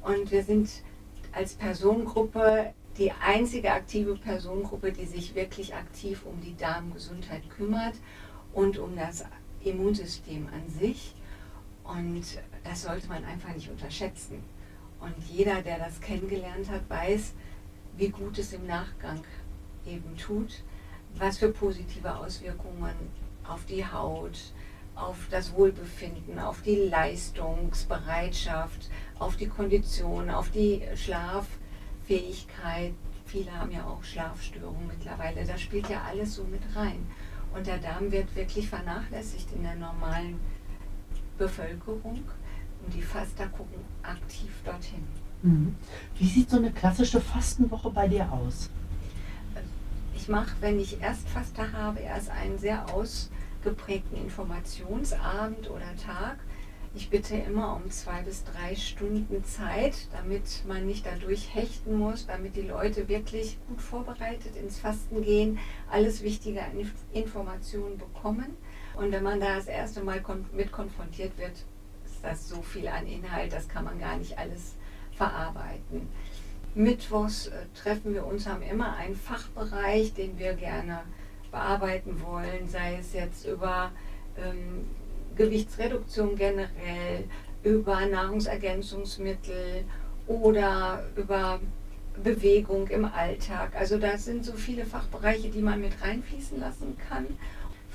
Und 0.02 0.32
wir 0.32 0.44
sind 0.44 0.70
als 1.32 1.54
Personengruppe 1.54 2.74
die 2.98 3.12
einzige 3.12 3.72
aktive 3.72 4.16
Personengruppe, 4.16 4.92
die 4.92 5.06
sich 5.06 5.34
wirklich 5.34 5.74
aktiv 5.74 6.26
um 6.26 6.42
die 6.42 6.58
Darmgesundheit 6.58 7.50
kümmert 7.50 7.96
und 8.54 8.78
um 8.78 8.96
das 8.96 9.26
Immunsystem 9.64 10.48
an 10.48 10.70
sich. 10.70 11.16
Und 11.92 12.24
das 12.64 12.84
sollte 12.84 13.08
man 13.08 13.26
einfach 13.26 13.54
nicht 13.54 13.70
unterschätzen. 13.70 14.42
Und 15.00 15.14
jeder, 15.30 15.62
der 15.62 15.80
das 15.80 16.00
kennengelernt 16.00 16.70
hat, 16.70 16.90
weiß, 16.90 17.34
wie 17.98 18.10
gut 18.10 18.38
es 18.38 18.54
im 18.54 18.66
Nachgang 18.66 19.22
eben 19.86 20.16
tut, 20.16 20.64
was 21.16 21.40
für 21.40 21.50
positive 21.50 22.16
Auswirkungen 22.16 22.96
auf 23.46 23.66
die 23.66 23.86
Haut, 23.86 24.54
auf 24.96 25.28
das 25.30 25.54
Wohlbefinden, 25.54 26.40
auf 26.40 26.62
die 26.62 26.76
Leistungsbereitschaft, 26.76 28.90
auf 29.20 29.36
die 29.36 29.48
Kondition, 29.48 30.30
auf 30.30 30.50
die 30.52 30.84
Schlaffähigkeit. 30.96 32.94
Viele 33.26 33.52
haben 33.52 33.72
ja 33.72 33.86
auch 33.86 34.04
Schlafstörungen 34.04 34.88
mittlerweile. 34.88 35.46
Das 35.46 35.60
spielt 35.60 35.90
ja 35.90 36.04
alles 36.08 36.36
so 36.36 36.46
mit 36.46 36.62
rein. 36.74 37.06
Und 37.54 37.68
der 37.68 37.80
Darm 37.80 38.10
wird 38.12 38.34
wirklich 38.36 38.70
vernachlässigt 38.70 39.52
in 39.54 39.64
der 39.64 39.76
normalen 39.76 40.40
Bevölkerung. 41.42 42.24
Und 42.84 42.94
die 42.94 43.02
Faster 43.02 43.48
gucken 43.48 43.80
aktiv 44.04 44.52
dorthin. 44.64 45.04
Mhm. 45.44 45.76
Wie 46.18 46.28
sieht 46.28 46.50
so 46.50 46.58
eine 46.58 46.72
klassische 46.72 47.22
Fastenwoche 47.22 47.90
bei 47.90 48.08
dir 48.08 48.32
aus? 48.32 48.70
Ich 50.16 50.28
mache, 50.28 50.56
wenn 50.62 50.80
ich 50.80 51.02
Erstfaster 51.02 51.74
habe, 51.74 52.00
erst 52.00 52.30
einen 52.30 52.58
sehr 52.60 52.86
ausgeprägten 52.94 54.18
Informationsabend 54.18 55.70
oder 55.70 55.96
Tag. 56.04 56.38
Ich 56.94 57.10
bitte 57.10 57.36
immer 57.36 57.76
um 57.76 57.90
zwei 57.90 58.22
bis 58.22 58.44
drei 58.44 58.76
Stunden 58.76 59.44
Zeit, 59.46 59.96
damit 60.12 60.64
man 60.68 60.86
nicht 60.86 61.06
dadurch 61.06 61.56
hechten 61.56 61.98
muss, 61.98 62.28
damit 62.28 62.56
die 62.56 62.68
Leute 62.68 63.08
wirklich 63.08 63.58
gut 63.68 63.82
vorbereitet 63.82 64.56
ins 64.56 64.80
Fasten 64.80 65.22
gehen, 65.24 65.58
alles 65.90 66.22
Wichtige 66.22 66.62
Informationen 67.14 67.98
bekommen. 67.98 68.58
Und 68.96 69.12
wenn 69.12 69.24
man 69.24 69.40
da 69.40 69.56
das 69.56 69.68
erste 69.68 70.04
Mal 70.04 70.22
kon 70.22 70.46
mit 70.54 70.72
konfrontiert 70.72 71.38
wird, 71.38 71.54
ist 72.06 72.24
das 72.24 72.50
so 72.50 72.62
viel 72.62 72.88
an 72.88 73.08
Inhalt, 73.08 73.54
das 73.54 73.68
kann 73.68 73.86
man 73.86 74.00
gar 74.00 74.18
nicht 74.18 74.38
alles 74.38 74.76
verarbeiten. 75.16 76.10
Mittwochs 76.74 77.48
äh, 77.48 77.66
treffen 77.76 78.14
wir 78.14 78.26
uns, 78.26 78.48
haben 78.48 78.62
immer 78.62 78.96
einen 78.96 79.16
Fachbereich, 79.16 80.14
den 80.14 80.40
wir 80.40 80.54
gerne 80.54 81.02
bearbeiten 81.52 82.22
wollen, 82.22 82.68
sei 82.70 82.98
es 83.00 83.14
jetzt 83.14 83.46
über 83.46 83.92
ähm, 84.38 84.86
Gewichtsreduktion 85.36 86.36
generell, 86.36 87.26
über 87.64 88.06
Nahrungsergänzungsmittel 88.06 89.84
oder 90.28 91.04
über 91.16 91.60
Bewegung 92.24 92.88
im 92.88 93.06
Alltag. 93.06 93.72
Also 93.78 93.98
das 93.98 94.26
sind 94.26 94.46
so 94.46 94.54
viele 94.54 94.86
Fachbereiche, 94.86 95.50
die 95.50 95.62
man 95.62 95.82
mit 95.82 96.02
reinfließen 96.02 96.60
lassen 96.60 96.98
kann. 97.10 97.26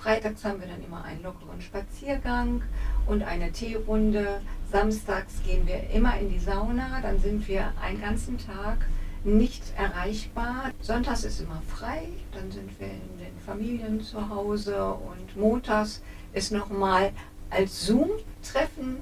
Freitags 0.06 0.44
haben 0.44 0.60
wir 0.60 0.68
dann 0.68 0.84
immer 0.84 1.02
einen 1.02 1.20
lockeren 1.24 1.60
Spaziergang 1.60 2.62
und 3.08 3.24
eine 3.24 3.50
Teerunde. 3.50 4.40
Samstags 4.70 5.42
gehen 5.44 5.66
wir 5.66 5.90
immer 5.90 6.16
in 6.20 6.30
die 6.30 6.38
Sauna, 6.38 7.00
dann 7.02 7.18
sind 7.18 7.48
wir 7.48 7.72
einen 7.82 8.00
ganzen 8.00 8.38
Tag 8.38 8.86
nicht 9.24 9.64
erreichbar. 9.76 10.70
Sonntags 10.80 11.24
ist 11.24 11.40
immer 11.40 11.60
frei, 11.66 12.06
dann 12.30 12.52
sind 12.52 12.78
wir 12.78 12.86
in 12.86 13.18
den 13.18 13.36
Familien 13.44 14.00
zu 14.00 14.28
Hause 14.28 14.94
und 14.94 15.36
montags 15.36 16.02
ist 16.32 16.52
nochmal 16.52 17.10
als 17.50 17.86
Zoom-Treffen 17.86 18.98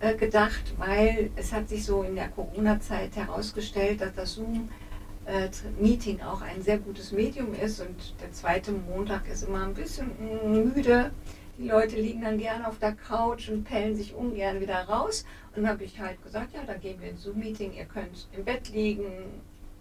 äh, 0.00 0.16
gedacht, 0.16 0.74
weil 0.76 1.30
es 1.36 1.52
hat 1.52 1.68
sich 1.68 1.84
so 1.84 2.02
in 2.02 2.16
der 2.16 2.30
Corona-Zeit 2.30 3.14
herausgestellt, 3.14 4.00
dass 4.00 4.14
das 4.14 4.34
Zoom-Meeting 5.26 6.20
auch 6.22 6.42
ein 6.42 6.62
sehr 6.62 6.78
gutes 6.78 7.12
Medium 7.12 7.54
ist 7.54 7.80
und 7.80 8.14
der 8.20 8.32
zweite 8.32 8.72
Montag 8.72 9.28
ist 9.28 9.44
immer 9.44 9.64
ein 9.64 9.74
bisschen 9.74 10.08
mm, 10.08 10.74
müde. 10.74 11.12
Die 11.58 11.68
Leute 11.68 11.96
liegen 11.96 12.22
dann 12.22 12.38
gerne 12.38 12.66
auf 12.66 12.78
der 12.78 12.92
Couch 12.92 13.48
und 13.48 13.64
pellen 13.64 13.94
sich 13.94 14.14
ungern 14.14 14.60
wieder 14.60 14.82
raus. 14.84 15.24
Und 15.54 15.62
dann 15.62 15.72
habe 15.72 15.84
ich 15.84 16.00
halt 16.00 16.22
gesagt, 16.24 16.54
ja, 16.54 16.60
dann 16.66 16.80
gehen 16.80 17.00
wir 17.00 17.10
ins 17.10 17.22
Zoom-Meeting. 17.22 17.74
Ihr 17.74 17.84
könnt 17.84 18.26
im 18.32 18.44
Bett 18.44 18.70
liegen, 18.70 19.04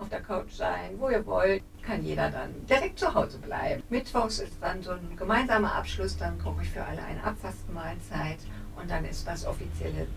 auf 0.02 0.10
der 0.10 0.22
Couch 0.22 0.52
sein, 0.52 0.96
wo 0.98 1.10
ihr 1.10 1.26
wollt. 1.26 1.64
Kann 1.82 2.04
jeder 2.04 2.30
dann 2.30 2.50
direkt 2.68 3.00
zu 3.00 3.14
Hause 3.14 3.38
bleiben. 3.38 3.84
Mittwochs 3.90 4.40
ist 4.40 4.54
dann 4.60 4.82
so 4.82 4.92
ein 4.92 5.16
gemeinsamer 5.16 5.74
Abschluss. 5.76 6.18
Dann 6.18 6.38
koche 6.40 6.64
ich 6.64 6.70
für 6.70 6.84
alle 6.84 7.02
eine 7.02 7.24
Abfastenmahlzeit. 7.24 8.40
Und 8.80 8.90
dann 8.90 9.06
ist 9.06 9.26
das 9.28 9.46
offizielle 9.46 10.08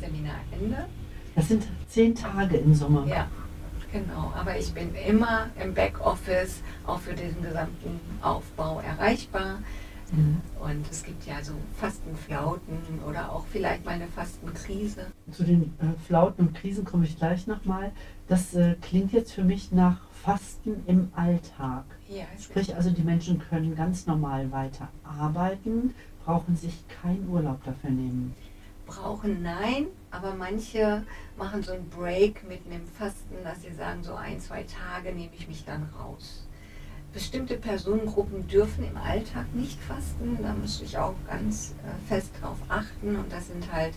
Seminarende. 0.00 0.86
Das 1.34 1.48
sind 1.48 1.66
zehn 1.88 2.14
Tage 2.14 2.56
im 2.56 2.74
Sommer. 2.74 3.06
Ja, 3.06 3.28
genau. 3.92 4.32
Aber 4.34 4.58
ich 4.58 4.72
bin 4.72 4.94
immer 4.94 5.50
im 5.62 5.74
Backoffice, 5.74 6.62
auch 6.86 7.00
für 7.00 7.14
diesen 7.14 7.42
gesamten 7.42 8.00
Aufbau 8.22 8.80
erreichbar. 8.80 9.58
Mhm. 10.12 10.40
Und 10.60 10.86
es 10.90 11.02
gibt 11.02 11.26
ja 11.26 11.42
so 11.42 11.52
Fastenflauten 11.80 12.78
oder 13.08 13.32
auch 13.32 13.44
vielleicht 13.50 13.84
mal 13.84 13.92
eine 13.92 14.06
Fastenkrise. 14.06 15.06
Zu 15.32 15.42
den 15.42 15.74
äh, 15.80 16.06
Flauten 16.06 16.46
und 16.48 16.54
Krisen 16.54 16.84
komme 16.84 17.04
ich 17.04 17.16
gleich 17.18 17.46
nochmal. 17.48 17.90
Das 18.28 18.54
äh, 18.54 18.76
klingt 18.80 19.12
jetzt 19.12 19.32
für 19.32 19.42
mich 19.42 19.72
nach 19.72 19.98
Fasten 20.22 20.82
im 20.86 21.10
Alltag. 21.16 21.84
Ja, 22.08 22.24
Sprich 22.40 22.74
also, 22.76 22.90
die 22.90 23.02
Menschen 23.02 23.40
können 23.40 23.74
ganz 23.74 24.06
normal 24.06 24.50
weiter 24.52 24.88
arbeiten, 25.02 25.92
brauchen 26.24 26.56
sich 26.56 26.84
keinen 27.02 27.28
Urlaub 27.28 27.62
dafür 27.64 27.90
nehmen. 27.90 28.34
brauchen 28.86 29.42
nein, 29.42 29.86
aber 30.12 30.34
manche 30.34 31.02
machen 31.36 31.62
so 31.64 31.72
einen 31.72 31.88
Break 31.90 32.48
mitten 32.48 32.70
im 32.70 32.86
Fasten, 32.86 33.25
sie 33.68 33.74
sagen, 33.76 34.02
so 34.02 34.14
ein, 34.14 34.40
zwei 34.40 34.64
Tage 34.64 35.14
nehme 35.14 35.30
ich 35.38 35.48
mich 35.48 35.64
dann 35.64 35.88
raus. 35.98 36.42
Bestimmte 37.12 37.56
Personengruppen 37.56 38.46
dürfen 38.46 38.84
im 38.86 38.96
Alltag 38.96 39.46
nicht 39.54 39.78
fasten, 39.80 40.38
da 40.42 40.52
muss 40.52 40.82
ich 40.82 40.98
auch 40.98 41.14
ganz 41.26 41.74
äh, 41.84 42.08
fest 42.08 42.30
drauf 42.40 42.58
achten 42.68 43.16
und 43.16 43.32
das 43.32 43.46
sind 43.48 43.72
halt 43.72 43.94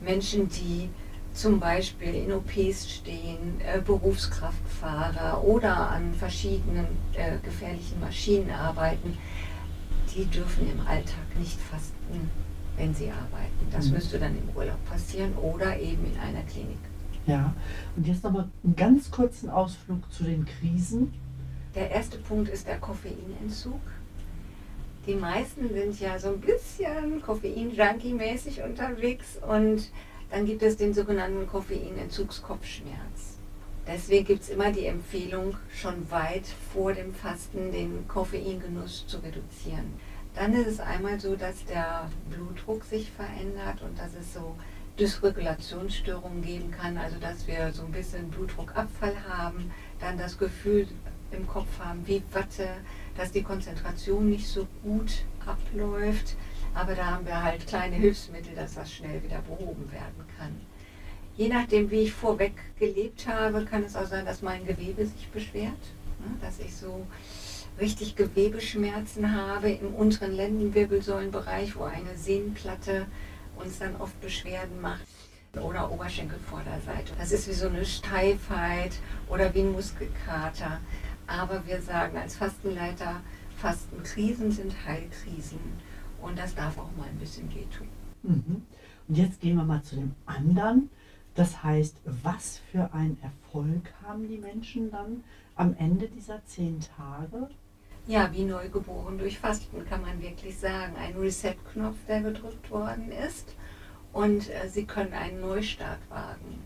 Menschen, 0.00 0.48
die 0.48 0.90
zum 1.32 1.60
Beispiel 1.60 2.14
in 2.14 2.32
OPs 2.32 2.90
stehen, 2.90 3.60
äh, 3.60 3.80
Berufskraftfahrer 3.80 5.44
oder 5.44 5.90
an 5.90 6.12
verschiedenen 6.14 6.86
äh, 7.12 7.36
gefährlichen 7.44 8.00
Maschinen 8.00 8.50
arbeiten, 8.50 9.16
die 10.14 10.24
dürfen 10.24 10.68
im 10.70 10.80
Alltag 10.86 11.36
nicht 11.38 11.60
fasten, 11.60 12.30
wenn 12.76 12.94
sie 12.94 13.10
arbeiten. 13.10 13.66
Das 13.70 13.86
Mhm. 13.86 13.92
müsste 13.92 14.18
dann 14.18 14.36
im 14.36 14.48
Urlaub 14.56 14.82
passieren 14.86 15.34
oder 15.36 15.78
eben 15.78 16.04
in 16.06 16.18
einer 16.18 16.42
Klinik. 16.42 16.78
Ja, 17.26 17.52
und 17.96 18.06
jetzt 18.06 18.22
nochmal 18.22 18.48
einen 18.62 18.76
ganz 18.76 19.10
kurzen 19.10 19.50
Ausflug 19.50 20.00
zu 20.12 20.24
den 20.24 20.46
Krisen. 20.46 21.12
Der 21.74 21.90
erste 21.90 22.18
Punkt 22.18 22.48
ist 22.48 22.68
der 22.68 22.78
Koffeinentzug. 22.78 23.80
Die 25.06 25.14
meisten 25.14 25.68
sind 25.68 26.00
ja 26.00 26.18
so 26.18 26.28
ein 26.28 26.40
bisschen 26.40 27.20
Koffein-Junkie-mäßig 27.22 28.62
unterwegs 28.62 29.38
und 29.46 29.90
dann 30.30 30.46
gibt 30.46 30.62
es 30.62 30.76
den 30.76 30.94
sogenannten 30.94 31.46
Koffeinentzugskopfschmerz. 31.46 33.38
Deswegen 33.86 34.24
gibt 34.24 34.42
es 34.42 34.48
immer 34.48 34.72
die 34.72 34.86
Empfehlung, 34.86 35.56
schon 35.72 36.10
weit 36.10 36.46
vor 36.72 36.92
dem 36.92 37.14
Fasten 37.14 37.70
den 37.70 38.08
Koffeingenuss 38.08 39.06
zu 39.06 39.18
reduzieren. 39.18 39.94
Dann 40.34 40.52
ist 40.54 40.66
es 40.66 40.80
einmal 40.80 41.20
so, 41.20 41.36
dass 41.36 41.64
der 41.66 42.10
Blutdruck 42.30 42.84
sich 42.84 43.10
verändert 43.10 43.82
und 43.82 43.96
dass 43.98 44.14
es 44.14 44.34
so 44.34 44.56
Dysregulationsstörungen 44.98 46.42
geben 46.42 46.70
kann, 46.70 46.96
also 46.96 47.18
dass 47.18 47.46
wir 47.46 47.72
so 47.72 47.84
ein 47.84 47.92
bisschen 47.92 48.30
Blutdruckabfall 48.30 49.16
haben, 49.28 49.70
dann 50.00 50.16
das 50.18 50.38
Gefühl 50.38 50.86
im 51.30 51.46
Kopf 51.46 51.68
haben 51.78 52.06
wie 52.06 52.22
Watte, 52.32 52.68
dass 53.16 53.32
die 53.32 53.42
Konzentration 53.42 54.30
nicht 54.30 54.46
so 54.46 54.66
gut 54.82 55.24
abläuft, 55.44 56.36
aber 56.74 56.94
da 56.94 57.06
haben 57.06 57.26
wir 57.26 57.42
halt 57.42 57.66
kleine 57.66 57.96
Hilfsmittel, 57.96 58.54
dass 58.54 58.74
das 58.74 58.92
schnell 58.92 59.22
wieder 59.22 59.40
behoben 59.42 59.90
werden 59.92 60.24
kann. 60.38 60.60
Je 61.36 61.48
nachdem, 61.48 61.90
wie 61.90 62.02
ich 62.02 62.12
vorweg 62.12 62.54
gelebt 62.78 63.26
habe, 63.26 63.64
kann 63.64 63.84
es 63.84 63.96
auch 63.96 64.06
sein, 64.06 64.24
dass 64.24 64.40
mein 64.40 64.66
Gewebe 64.66 65.04
sich 65.04 65.28
beschwert, 65.28 65.72
ne, 66.20 66.36
dass 66.40 66.58
ich 66.60 66.74
so 66.74 67.06
richtig 67.78 68.16
Gewebeschmerzen 68.16 69.36
habe 69.36 69.70
im 69.70 69.94
unteren 69.94 70.32
Lendenwirbelsäulenbereich, 70.32 71.76
wo 71.76 71.84
eine 71.84 72.16
Sehnenplatte 72.16 73.06
uns 73.56 73.78
dann 73.78 73.96
oft 73.96 74.20
Beschwerden 74.20 74.80
macht 74.80 75.06
oder 75.60 75.90
Oberschenkelvorderseite. 75.90 77.12
Das 77.18 77.32
ist 77.32 77.48
wie 77.48 77.52
so 77.52 77.68
eine 77.68 77.84
Steifheit 77.84 78.92
oder 79.28 79.52
wie 79.54 79.60
ein 79.60 79.72
Muskelkater. 79.72 80.80
Aber 81.26 81.66
wir 81.66 81.80
sagen 81.80 82.16
als 82.16 82.36
Fastenleiter, 82.36 83.20
Fastenkrisen 83.56 84.52
sind 84.52 84.74
Heilkrisen. 84.86 85.58
Und 86.20 86.38
das 86.38 86.54
darf 86.54 86.78
auch 86.78 86.94
mal 86.96 87.08
ein 87.08 87.18
bisschen 87.18 87.52
wehtun. 87.54 87.88
Mhm. 88.22 88.62
Und 89.08 89.14
jetzt 89.16 89.40
gehen 89.40 89.56
wir 89.56 89.64
mal 89.64 89.82
zu 89.82 89.96
dem 89.96 90.14
anderen. 90.26 90.90
Das 91.34 91.62
heißt, 91.62 92.00
was 92.04 92.60
für 92.70 92.92
einen 92.94 93.18
Erfolg 93.22 93.92
haben 94.02 94.26
die 94.28 94.38
Menschen 94.38 94.90
dann 94.90 95.22
am 95.54 95.74
Ende 95.78 96.08
dieser 96.08 96.44
zehn 96.46 96.80
Tage? 96.80 97.48
Ja, 98.08 98.30
wie 98.32 98.44
neugeboren 98.44 99.18
durch 99.18 99.38
Fasten 99.38 99.84
kann 99.88 100.02
man 100.02 100.22
wirklich 100.22 100.56
sagen. 100.58 100.94
Ein 100.96 101.16
Reset-Knopf, 101.16 101.96
der 102.06 102.20
gedrückt 102.20 102.70
worden 102.70 103.10
ist. 103.10 103.54
Und 104.12 104.48
äh, 104.48 104.68
sie 104.68 104.84
können 104.84 105.12
einen 105.12 105.40
Neustart 105.40 105.98
wagen. 106.08 106.62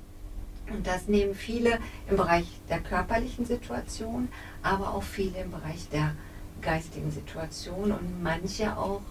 Und 0.70 0.86
das 0.86 1.08
nehmen 1.08 1.34
viele 1.34 1.78
im 2.08 2.16
Bereich 2.16 2.46
der 2.68 2.80
körperlichen 2.80 3.44
Situation, 3.44 4.28
aber 4.62 4.94
auch 4.94 5.02
viele 5.02 5.40
im 5.40 5.50
Bereich 5.50 5.88
der 5.88 6.14
geistigen 6.60 7.10
Situation 7.10 7.90
und 7.90 8.22
manche 8.22 8.76
auch 8.76 9.02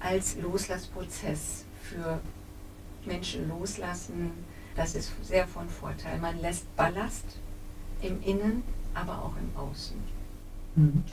als 0.00 0.36
Loslassprozess 0.36 1.64
für 1.82 2.20
Menschen 3.04 3.48
loslassen. 3.48 4.30
Das 4.76 4.94
ist 4.94 5.12
sehr 5.22 5.46
von 5.46 5.68
Vorteil. 5.68 6.18
Man 6.18 6.40
lässt 6.40 6.74
Ballast 6.76 7.24
im 8.00 8.22
Innen, 8.22 8.62
aber 8.94 9.22
auch 9.24 9.34
im 9.36 9.60
Außen. 9.60 9.96
Mhm. 10.76 11.04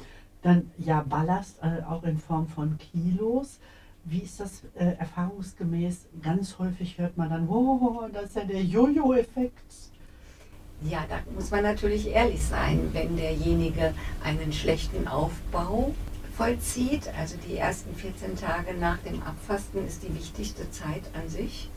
Dann 0.45 0.69
ja, 0.77 1.01
Ballast 1.01 1.57
äh, 1.63 1.83
auch 1.89 2.03
in 2.03 2.19
Form 2.19 2.47
von 2.47 2.77
Kilos. 2.77 3.57
Wie 4.03 4.19
ist 4.19 4.39
das 4.39 4.61
äh, 4.75 4.93
erfahrungsgemäß? 4.99 6.05
Ganz 6.21 6.59
häufig 6.59 6.99
hört 6.99 7.17
man 7.17 7.31
dann, 7.31 7.49
oh, 7.49 8.07
das 8.13 8.25
ist 8.25 8.35
ja 8.35 8.43
der 8.43 8.61
Jojo-Effekt. 8.61 9.73
Ja, 10.83 11.03
da 11.09 11.17
muss 11.33 11.49
man 11.49 11.63
natürlich 11.63 12.09
ehrlich 12.09 12.43
sein, 12.43 12.91
wenn 12.93 13.17
derjenige 13.17 13.95
einen 14.23 14.53
schlechten 14.53 15.07
Aufbau 15.07 15.95
vollzieht. 16.37 17.09
Also 17.17 17.37
die 17.49 17.57
ersten 17.57 17.95
14 17.95 18.37
Tage 18.37 18.75
nach 18.75 18.99
dem 18.99 19.23
Abfasten 19.23 19.83
ist 19.87 20.03
die 20.03 20.13
wichtigste 20.13 20.69
Zeit 20.69 21.01
an 21.19 21.27
sich. 21.27 21.71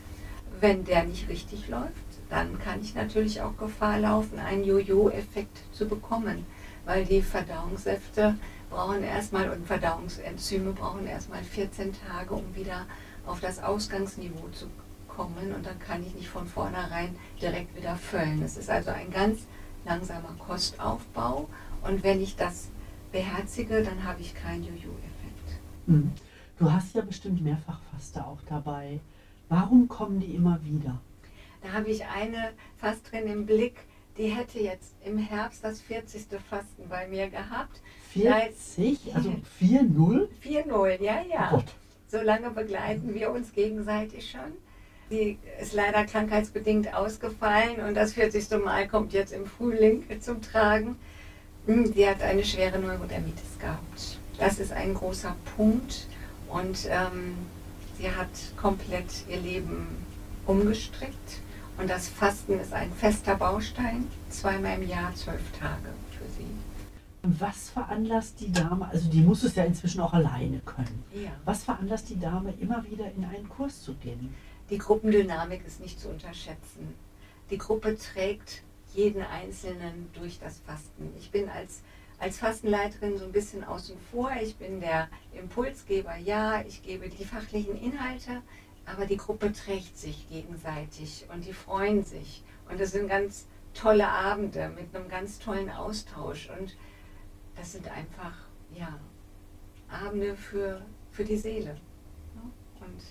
Wenn 0.60 0.84
der 0.84 1.04
nicht 1.04 1.26
richtig 1.30 1.68
läuft, 1.68 1.94
dann 2.28 2.58
kann 2.58 2.82
ich 2.82 2.94
natürlich 2.94 3.40
auch 3.40 3.56
Gefahr 3.56 3.98
laufen, 3.98 4.38
einen 4.38 4.64
Jojo-Effekt 4.64 5.56
zu 5.72 5.88
bekommen, 5.88 6.44
weil 6.84 7.06
die 7.06 7.22
Verdauungssäfte 7.22 8.34
brauchen 8.70 9.02
erstmal 9.02 9.50
und 9.50 9.66
Verdauungsenzyme 9.66 10.72
brauchen 10.72 11.06
erstmal 11.06 11.42
14 11.42 11.94
Tage, 12.06 12.34
um 12.34 12.54
wieder 12.54 12.86
auf 13.26 13.40
das 13.40 13.62
Ausgangsniveau 13.62 14.48
zu 14.52 14.66
kommen 15.08 15.52
und 15.54 15.66
dann 15.66 15.78
kann 15.78 16.04
ich 16.06 16.14
nicht 16.14 16.28
von 16.28 16.46
vornherein 16.46 17.16
direkt 17.40 17.76
wieder 17.76 17.96
füllen. 17.96 18.42
Es 18.42 18.56
ist 18.56 18.70
also 18.70 18.90
ein 18.90 19.10
ganz 19.10 19.40
langsamer 19.84 20.34
Kostaufbau 20.38 21.48
und 21.82 22.02
wenn 22.02 22.22
ich 22.22 22.36
das 22.36 22.68
beherzige, 23.12 23.82
dann 23.82 24.04
habe 24.04 24.20
ich 24.20 24.34
keinen 24.34 24.64
Jojo-Effekt. 24.64 25.60
Mhm. 25.86 26.12
Du 26.58 26.72
hast 26.72 26.94
ja 26.94 27.02
bestimmt 27.02 27.40
Mehrfachfaste 27.42 28.24
auch 28.24 28.38
dabei. 28.48 29.00
Warum 29.48 29.88
kommen 29.88 30.20
die 30.20 30.34
immer 30.34 30.60
wieder? 30.64 31.00
Da 31.62 31.72
habe 31.72 31.88
ich 31.88 32.04
eine 32.04 32.52
fast 32.76 33.10
drin 33.10 33.26
im 33.26 33.46
Blick, 33.46 33.76
die 34.16 34.28
hätte 34.28 34.58
jetzt 34.58 34.94
im 35.04 35.18
Herbst 35.18 35.64
das 35.64 35.80
40. 35.80 36.26
Fasten 36.48 36.88
bei 36.88 37.06
mir 37.06 37.30
gehabt. 37.30 37.80
40? 38.12 39.14
Also 39.14 39.34
4-0? 39.60 40.28
4-0, 40.44 41.02
ja, 41.02 41.22
ja. 41.22 41.50
Oh 41.52 41.56
Gott. 41.56 41.66
So 42.10 42.20
lange 42.22 42.50
begleiten 42.50 43.14
wir 43.14 43.30
uns 43.30 43.52
gegenseitig 43.52 44.30
schon. 44.30 44.52
Die 45.10 45.38
ist 45.60 45.74
leider 45.74 46.04
krankheitsbedingt 46.04 46.94
ausgefallen 46.94 47.80
und 47.86 47.94
das 47.94 48.14
40. 48.14 48.62
Mal 48.64 48.88
kommt 48.88 49.12
jetzt 49.12 49.32
im 49.32 49.46
Frühling 49.46 50.04
zum 50.20 50.40
Tragen. 50.42 50.96
Hm, 51.66 51.92
Sie 51.92 52.08
hat 52.08 52.22
eine 52.22 52.44
schwere 52.44 52.78
Neurodermitis 52.78 53.58
gehabt. 53.58 54.18
Das 54.38 54.58
ist 54.58 54.72
ein 54.72 54.94
großer 54.94 55.34
Punkt 55.56 56.06
und 56.48 56.86
ähm, 56.90 57.34
sie 57.98 58.10
hat 58.10 58.28
komplett 58.56 59.24
ihr 59.28 59.38
Leben 59.38 59.86
umgestrickt. 60.46 61.40
Und 61.76 61.90
das 61.90 62.08
Fasten 62.08 62.58
ist 62.58 62.72
ein 62.72 62.92
fester 62.92 63.34
Baustein, 63.36 64.08
zweimal 64.30 64.80
im 64.80 64.88
Jahr, 64.88 65.14
zwölf 65.14 65.42
Tage 65.58 65.90
für 66.10 66.28
sie. 66.36 66.46
Was 67.38 67.70
veranlasst 67.70 68.40
die 68.40 68.50
Dame, 68.50 68.88
also 68.88 69.10
die 69.10 69.20
muss 69.20 69.42
es 69.42 69.54
ja 69.54 69.64
inzwischen 69.64 70.00
auch 70.00 70.14
alleine 70.14 70.60
können. 70.60 71.04
Ja. 71.12 71.30
Was 71.44 71.64
veranlasst 71.64 72.08
die 72.08 72.18
Dame 72.18 72.54
immer 72.58 72.84
wieder 72.84 73.10
in 73.12 73.24
einen 73.24 73.48
Kurs 73.48 73.82
zu 73.82 73.94
gehen? 73.94 74.34
Die 74.70 74.78
Gruppendynamik 74.78 75.66
ist 75.66 75.80
nicht 75.80 76.00
zu 76.00 76.08
unterschätzen. 76.08 76.94
Die 77.50 77.58
Gruppe 77.58 77.96
trägt 77.96 78.62
jeden 78.94 79.22
Einzelnen 79.22 80.08
durch 80.14 80.38
das 80.38 80.60
Fasten. 80.60 81.12
Ich 81.18 81.30
bin 81.30 81.48
als, 81.48 81.82
als 82.18 82.38
Fastenleiterin 82.38 83.18
so 83.18 83.24
ein 83.24 83.32
bisschen 83.32 83.64
außen 83.64 83.96
vor. 84.10 84.30
Ich 84.42 84.56
bin 84.56 84.80
der 84.80 85.08
Impulsgeber, 85.32 86.16
ja, 86.16 86.62
ich 86.62 86.82
gebe 86.82 87.08
die 87.08 87.24
fachlichen 87.24 87.76
Inhalte, 87.76 88.42
aber 88.86 89.06
die 89.06 89.16
Gruppe 89.16 89.52
trägt 89.52 89.98
sich 89.98 90.28
gegenseitig 90.28 91.26
und 91.32 91.44
die 91.44 91.52
freuen 91.52 92.04
sich. 92.04 92.42
Und 92.70 92.80
es 92.80 92.92
sind 92.92 93.08
ganz 93.08 93.46
tolle 93.74 94.08
Abende 94.08 94.70
mit 94.70 94.94
einem 94.94 95.08
ganz 95.08 95.38
tollen 95.38 95.70
Austausch. 95.70 96.50
Und 96.58 96.76
das 97.58 97.72
sind 97.72 97.88
einfach, 97.90 98.34
ja, 98.74 98.98
Abende 99.90 100.36
für, 100.36 100.80
für 101.10 101.24
die 101.24 101.36
Seele. 101.36 101.74
ne? 102.34 102.42
Und 102.80 103.02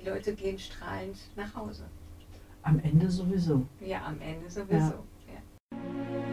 die 0.00 0.08
Leute 0.08 0.34
gehen 0.34 0.58
strahlend 0.58 1.16
nach 1.36 1.54
Hause. 1.54 1.84
Am 2.62 2.78
Ende 2.80 3.08
sowieso. 3.10 3.66
Ja, 3.80 4.04
am 4.06 4.20
Ende 4.20 4.50
sowieso. 4.50 5.04
Ja. 5.28 6.31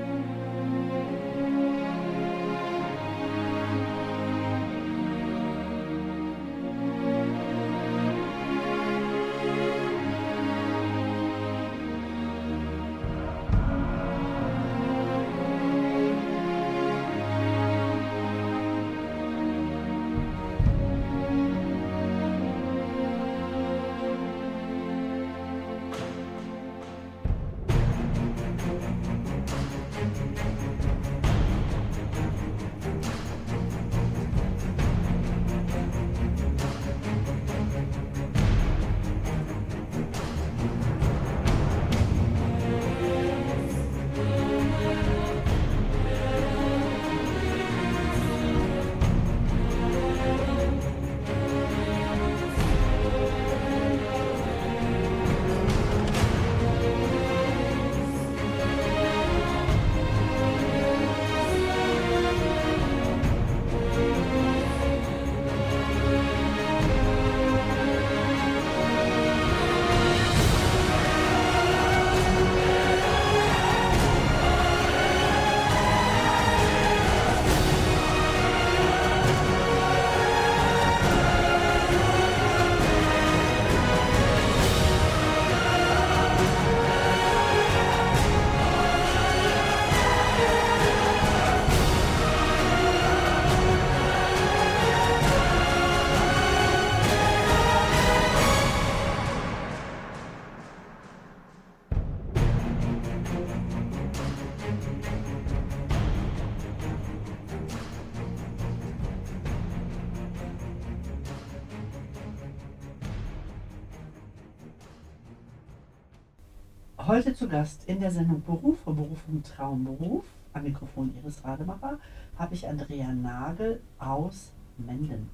Heute 117.20 117.36
zu 117.36 117.50
Gast 117.50 117.84
in 117.90 118.00
der 118.00 118.12
Sendung 118.12 118.42
Beruf, 118.44 118.78
Berufung, 118.86 119.44
Traumberuf, 119.44 120.24
am 120.54 120.64
Mikrofon 120.64 121.14
Iris 121.18 121.44
Rademacher, 121.44 122.00
habe 122.38 122.56
ich 122.56 122.66
Andrea 122.66 123.12
Nagel 123.12 123.82
aus 123.98 124.54
Menden. 124.78 125.30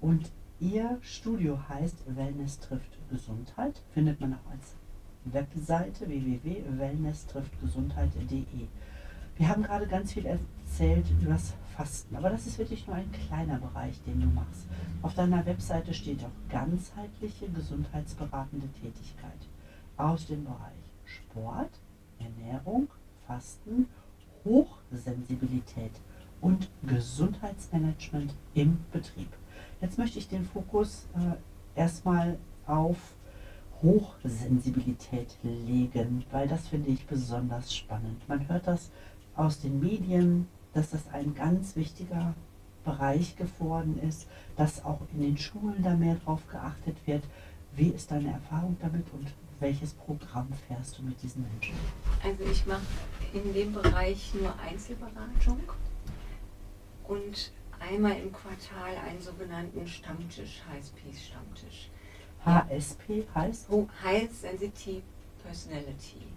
Und 0.00 0.32
ihr 0.60 0.96
Studio 1.02 1.58
heißt 1.68 2.16
Wellness 2.16 2.58
trifft 2.60 2.96
Gesundheit, 3.10 3.82
findet 3.92 4.18
man 4.18 4.32
auch 4.32 4.50
als 4.50 4.76
Webseite 5.26 6.08
www.wellnesstrifftgesundheit.de. 6.08 8.68
Wir 9.36 9.48
haben 9.50 9.62
gerade 9.62 9.86
ganz 9.86 10.14
viel 10.14 10.24
erzählt 10.24 11.04
über 11.20 11.32
das 11.32 11.52
Fasten, 11.76 12.16
aber 12.16 12.30
das 12.30 12.46
ist 12.46 12.58
wirklich 12.58 12.86
nur 12.86 12.96
ein 12.96 13.12
kleiner 13.12 13.58
Bereich, 13.58 14.02
den 14.04 14.22
du 14.22 14.28
machst. 14.28 14.66
Auf 15.02 15.12
deiner 15.12 15.44
Webseite 15.44 15.92
steht 15.92 16.24
auch 16.24 16.32
ganzheitliche 16.48 17.50
gesundheitsberatende 17.50 18.68
Tätigkeit 18.80 19.46
aus 19.98 20.26
dem 20.28 20.44
Bereich 20.44 20.75
Sport, 21.06 21.70
Ernährung, 22.18 22.88
Fasten, 23.26 23.88
Hochsensibilität 24.44 25.92
und 26.40 26.68
Gesundheitsmanagement 26.86 28.34
im 28.54 28.78
Betrieb. 28.92 29.28
Jetzt 29.80 29.98
möchte 29.98 30.18
ich 30.18 30.28
den 30.28 30.44
Fokus 30.44 31.06
äh, 31.14 31.78
erstmal 31.78 32.38
auf 32.66 32.96
Hochsensibilität 33.82 35.36
legen, 35.42 36.24
weil 36.30 36.48
das 36.48 36.68
finde 36.68 36.90
ich 36.90 37.06
besonders 37.06 37.74
spannend. 37.74 38.26
Man 38.28 38.48
hört 38.48 38.66
das 38.66 38.90
aus 39.34 39.60
den 39.60 39.80
Medien, 39.80 40.48
dass 40.72 40.90
das 40.90 41.08
ein 41.12 41.34
ganz 41.34 41.76
wichtiger 41.76 42.34
Bereich 42.84 43.36
geworden 43.36 43.98
ist, 43.98 44.28
dass 44.56 44.84
auch 44.84 45.00
in 45.12 45.20
den 45.20 45.38
Schulen 45.38 45.82
da 45.82 45.94
mehr 45.94 46.16
drauf 46.24 46.46
geachtet 46.48 46.96
wird. 47.06 47.24
Wie 47.76 47.90
ist 47.90 48.10
deine 48.10 48.32
Erfahrung 48.32 48.74
damit 48.80 49.04
und 49.12 49.26
welches 49.60 49.92
Programm 49.92 50.48
fährst 50.66 50.96
du 50.96 51.02
mit 51.02 51.22
diesen 51.22 51.42
Menschen? 51.42 51.74
Also 52.24 52.44
ich 52.50 52.64
mache 52.64 52.80
in 53.34 53.52
dem 53.52 53.74
Bereich 53.74 54.32
nur 54.32 54.58
Einzelberatung 54.58 55.60
und 57.06 57.52
einmal 57.78 58.16
im 58.18 58.32
Quartal 58.32 58.96
einen 59.06 59.20
sogenannten 59.20 59.86
Stammtisch, 59.86 60.62
High 60.70 60.90
Peace 60.94 61.26
Stammtisch. 61.26 61.90
HSP 62.46 63.26
heißt? 63.34 63.68
High 64.02 64.32
Sensitive 64.32 65.02
Personality, 65.44 66.28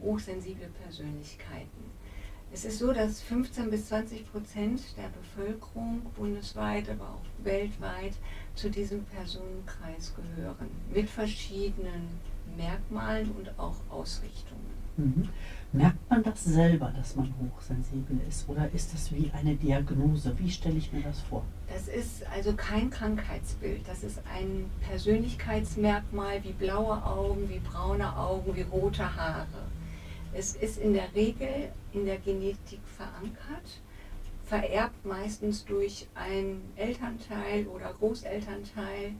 hochsensible 0.00 0.70
Persönlichkeiten. 0.82 1.90
Es 2.52 2.64
ist 2.64 2.80
so, 2.80 2.92
dass 2.92 3.22
15 3.22 3.70
bis 3.70 3.86
20 3.88 4.30
Prozent 4.32 4.80
der 4.96 5.08
Bevölkerung 5.08 6.02
bundesweit, 6.16 6.90
aber 6.90 7.04
auch 7.04 7.44
weltweit 7.44 8.14
zu 8.56 8.68
diesem 8.68 9.04
Personenkreis 9.04 10.12
gehören, 10.16 10.68
mit 10.92 11.08
verschiedenen 11.08 12.08
Merkmalen 12.56 13.30
und 13.30 13.56
auch 13.56 13.76
Ausrichtungen. 13.88 14.80
Mhm. 14.96 15.28
Merkt 15.72 16.10
man 16.10 16.24
das 16.24 16.44
selber, 16.44 16.92
dass 16.96 17.14
man 17.14 17.32
hochsensibel 17.40 18.18
ist 18.28 18.48
oder 18.48 18.68
ist 18.72 18.92
das 18.92 19.12
wie 19.12 19.30
eine 19.32 19.54
Diagnose? 19.54 20.36
Wie 20.36 20.50
stelle 20.50 20.76
ich 20.76 20.92
mir 20.92 21.02
das 21.02 21.20
vor? 21.20 21.44
Das 21.72 21.86
ist 21.86 22.26
also 22.34 22.52
kein 22.54 22.90
Krankheitsbild. 22.90 23.86
Das 23.86 24.02
ist 24.02 24.18
ein 24.34 24.68
Persönlichkeitsmerkmal 24.80 26.42
wie 26.42 26.52
blaue 26.52 27.04
Augen, 27.04 27.48
wie 27.48 27.60
braune 27.60 28.16
Augen, 28.16 28.56
wie 28.56 28.62
rote 28.62 29.14
Haare. 29.14 29.46
Es 30.32 30.54
ist 30.54 30.78
in 30.78 30.94
der 30.94 31.12
Regel 31.14 31.72
in 31.92 32.04
der 32.04 32.18
Genetik 32.18 32.80
verankert, 32.96 33.80
vererbt 34.44 35.04
meistens 35.04 35.64
durch 35.64 36.06
ein 36.14 36.62
Elternteil 36.76 37.66
oder 37.66 37.92
Großelternteil 37.94 39.14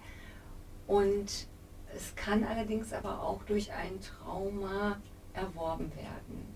und 0.87 1.47
es 1.95 2.15
kann 2.15 2.45
allerdings 2.45 2.93
aber 2.93 3.21
auch 3.23 3.43
durch 3.45 3.73
ein 3.73 4.01
Trauma 4.01 4.99
erworben 5.33 5.91
werden. 5.97 6.47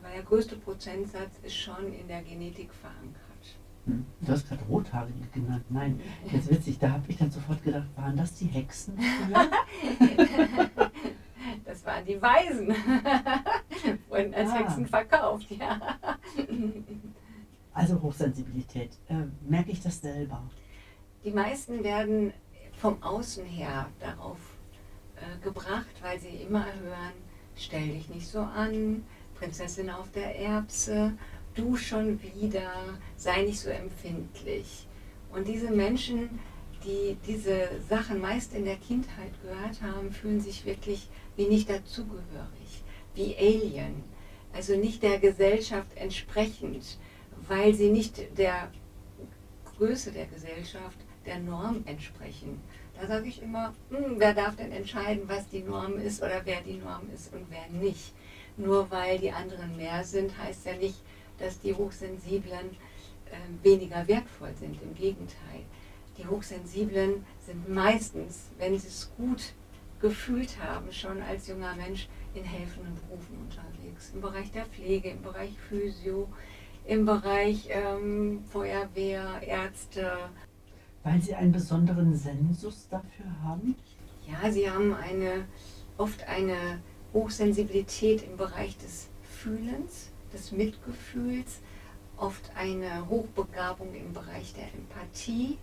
Aber 0.00 0.12
der 0.14 0.22
größte 0.22 0.56
Prozentsatz 0.56 1.32
ist 1.42 1.56
schon 1.56 1.92
in 1.92 2.06
der 2.06 2.22
Genetik 2.22 2.72
verankert. 2.72 3.18
Hm? 3.86 4.06
Du 4.20 4.32
hast 4.32 4.48
gerade 4.48 4.62
Rothaarige 4.64 5.26
genannt. 5.34 5.64
Nein, 5.68 6.00
jetzt 6.32 6.50
witzig, 6.50 6.78
da 6.78 6.92
habe 6.92 7.04
ich 7.08 7.16
dann 7.16 7.30
sofort 7.30 7.62
gedacht, 7.64 7.86
waren 7.96 8.16
das 8.16 8.34
die 8.34 8.46
Hexen? 8.46 8.96
Das 11.68 11.84
waren 11.84 12.02
die 12.06 12.20
Weisen. 12.22 12.68
Wurden 14.08 14.34
als 14.34 14.50
Ah. 14.50 14.54
Hexen 14.54 14.86
verkauft, 14.86 15.50
ja. 15.50 15.98
Also 17.74 18.00
Hochsensibilität. 18.00 18.92
Äh, 19.10 19.24
merke 19.46 19.72
ich 19.72 19.82
das 19.82 20.00
selber? 20.00 20.48
Die 21.24 21.30
meisten 21.30 21.84
werden 21.84 22.32
vom 22.78 23.02
Außen 23.02 23.44
her 23.44 23.86
darauf 24.00 24.38
äh, 25.16 25.44
gebracht, 25.44 25.94
weil 26.00 26.18
sie 26.18 26.28
immer 26.28 26.64
hören, 26.64 27.12
stell 27.54 27.88
dich 27.88 28.08
nicht 28.08 28.26
so 28.28 28.40
an, 28.40 29.04
Prinzessin 29.34 29.90
auf 29.90 30.10
der 30.12 30.36
Erbse, 30.40 31.12
du 31.54 31.76
schon 31.76 32.18
wieder, 32.22 32.72
sei 33.16 33.42
nicht 33.42 33.60
so 33.60 33.68
empfindlich. 33.68 34.88
Und 35.34 35.46
diese 35.46 35.70
Menschen, 35.70 36.30
die 36.82 37.18
diese 37.26 37.68
Sachen 37.90 38.22
meist 38.22 38.54
in 38.54 38.64
der 38.64 38.76
Kindheit 38.76 39.32
gehört 39.42 39.82
haben, 39.82 40.10
fühlen 40.12 40.40
sich 40.40 40.64
wirklich 40.64 41.10
wie 41.38 41.46
nicht 41.46 41.70
dazugehörig, 41.70 42.82
wie 43.14 43.36
Alien, 43.36 44.02
also 44.52 44.74
nicht 44.74 45.04
der 45.04 45.20
Gesellschaft 45.20 45.88
entsprechend, 45.94 46.98
weil 47.46 47.74
sie 47.74 47.90
nicht 47.90 48.36
der 48.36 48.72
Größe 49.76 50.10
der 50.10 50.26
Gesellschaft, 50.26 50.98
der 51.24 51.38
Norm 51.38 51.84
entsprechen. 51.86 52.60
Da 53.00 53.06
sage 53.06 53.28
ich 53.28 53.40
immer, 53.40 53.72
hm, 53.90 54.16
wer 54.16 54.34
darf 54.34 54.56
denn 54.56 54.72
entscheiden, 54.72 55.28
was 55.28 55.48
die 55.48 55.62
Norm 55.62 55.98
ist 55.98 56.20
oder 56.20 56.40
wer 56.44 56.60
die 56.60 56.78
Norm 56.78 57.08
ist 57.14 57.32
und 57.32 57.46
wer 57.50 57.68
nicht. 57.80 58.12
Nur 58.56 58.90
weil 58.90 59.20
die 59.20 59.30
anderen 59.30 59.76
mehr 59.76 60.02
sind, 60.02 60.36
heißt 60.36 60.66
ja 60.66 60.74
nicht, 60.74 60.96
dass 61.38 61.60
die 61.60 61.74
Hochsensiblen 61.74 62.70
äh, 63.30 63.64
weniger 63.64 64.08
wertvoll 64.08 64.54
sind. 64.58 64.82
Im 64.82 64.96
Gegenteil. 64.96 65.62
Die 66.16 66.26
Hochsensiblen 66.26 67.24
sind 67.46 67.68
meistens, 67.68 68.48
wenn 68.58 68.76
sie 68.76 68.88
es 68.88 69.12
gut 69.16 69.52
gefühlt 70.00 70.62
haben, 70.62 70.92
schon 70.92 71.20
als 71.22 71.48
junger 71.48 71.74
Mensch 71.74 72.08
in 72.34 72.44
helfenden 72.44 72.94
Berufen 72.94 73.36
unterwegs. 73.38 74.12
Im 74.14 74.20
Bereich 74.20 74.50
der 74.52 74.66
Pflege, 74.66 75.10
im 75.10 75.22
Bereich 75.22 75.52
Physio, 75.68 76.28
im 76.86 77.04
Bereich 77.04 77.68
ähm, 77.70 78.42
Feuerwehr, 78.50 79.42
Ärzte. 79.42 80.12
Weil 81.02 81.20
sie 81.20 81.34
einen 81.34 81.52
besonderen 81.52 82.14
Sensus 82.16 82.88
dafür 82.88 83.26
haben? 83.42 83.74
Ja, 84.26 84.50
sie 84.50 84.70
haben 84.70 84.94
eine, 84.94 85.46
oft 85.96 86.26
eine 86.28 86.80
Hochsensibilität 87.12 88.22
im 88.22 88.36
Bereich 88.36 88.76
des 88.78 89.08
Fühlens, 89.22 90.10
des 90.32 90.52
Mitgefühls, 90.52 91.60
oft 92.16 92.50
eine 92.56 93.08
Hochbegabung 93.08 93.94
im 93.94 94.12
Bereich 94.12 94.52
der 94.54 94.64
Empathie, 94.74 95.58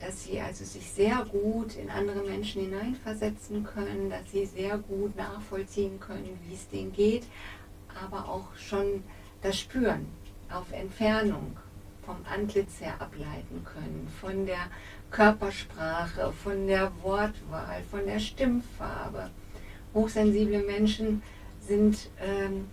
dass 0.00 0.24
sie 0.24 0.40
also 0.40 0.64
sich 0.64 0.90
sehr 0.90 1.24
gut 1.30 1.76
in 1.76 1.90
andere 1.90 2.22
Menschen 2.22 2.62
hineinversetzen 2.62 3.64
können, 3.64 4.10
dass 4.10 4.30
sie 4.30 4.46
sehr 4.46 4.78
gut 4.78 5.16
nachvollziehen 5.16 5.98
können, 6.00 6.38
wie 6.46 6.54
es 6.54 6.68
denen 6.68 6.92
geht, 6.92 7.24
aber 8.04 8.28
auch 8.28 8.54
schon 8.56 9.02
das 9.42 9.58
Spüren 9.58 10.06
auf 10.50 10.70
Entfernung 10.72 11.56
vom 12.04 12.16
Antlitz 12.32 12.80
her 12.80 12.94
ableiten 13.00 13.64
können, 13.64 14.08
von 14.20 14.46
der 14.46 14.70
Körpersprache, 15.10 16.32
von 16.32 16.66
der 16.66 16.92
Wortwahl, 17.02 17.82
von 17.90 18.06
der 18.06 18.20
Stimmfarbe. 18.20 19.30
Hochsensible 19.92 20.62
Menschen 20.62 21.22
sind 21.60 22.10
ähm, 22.20 22.66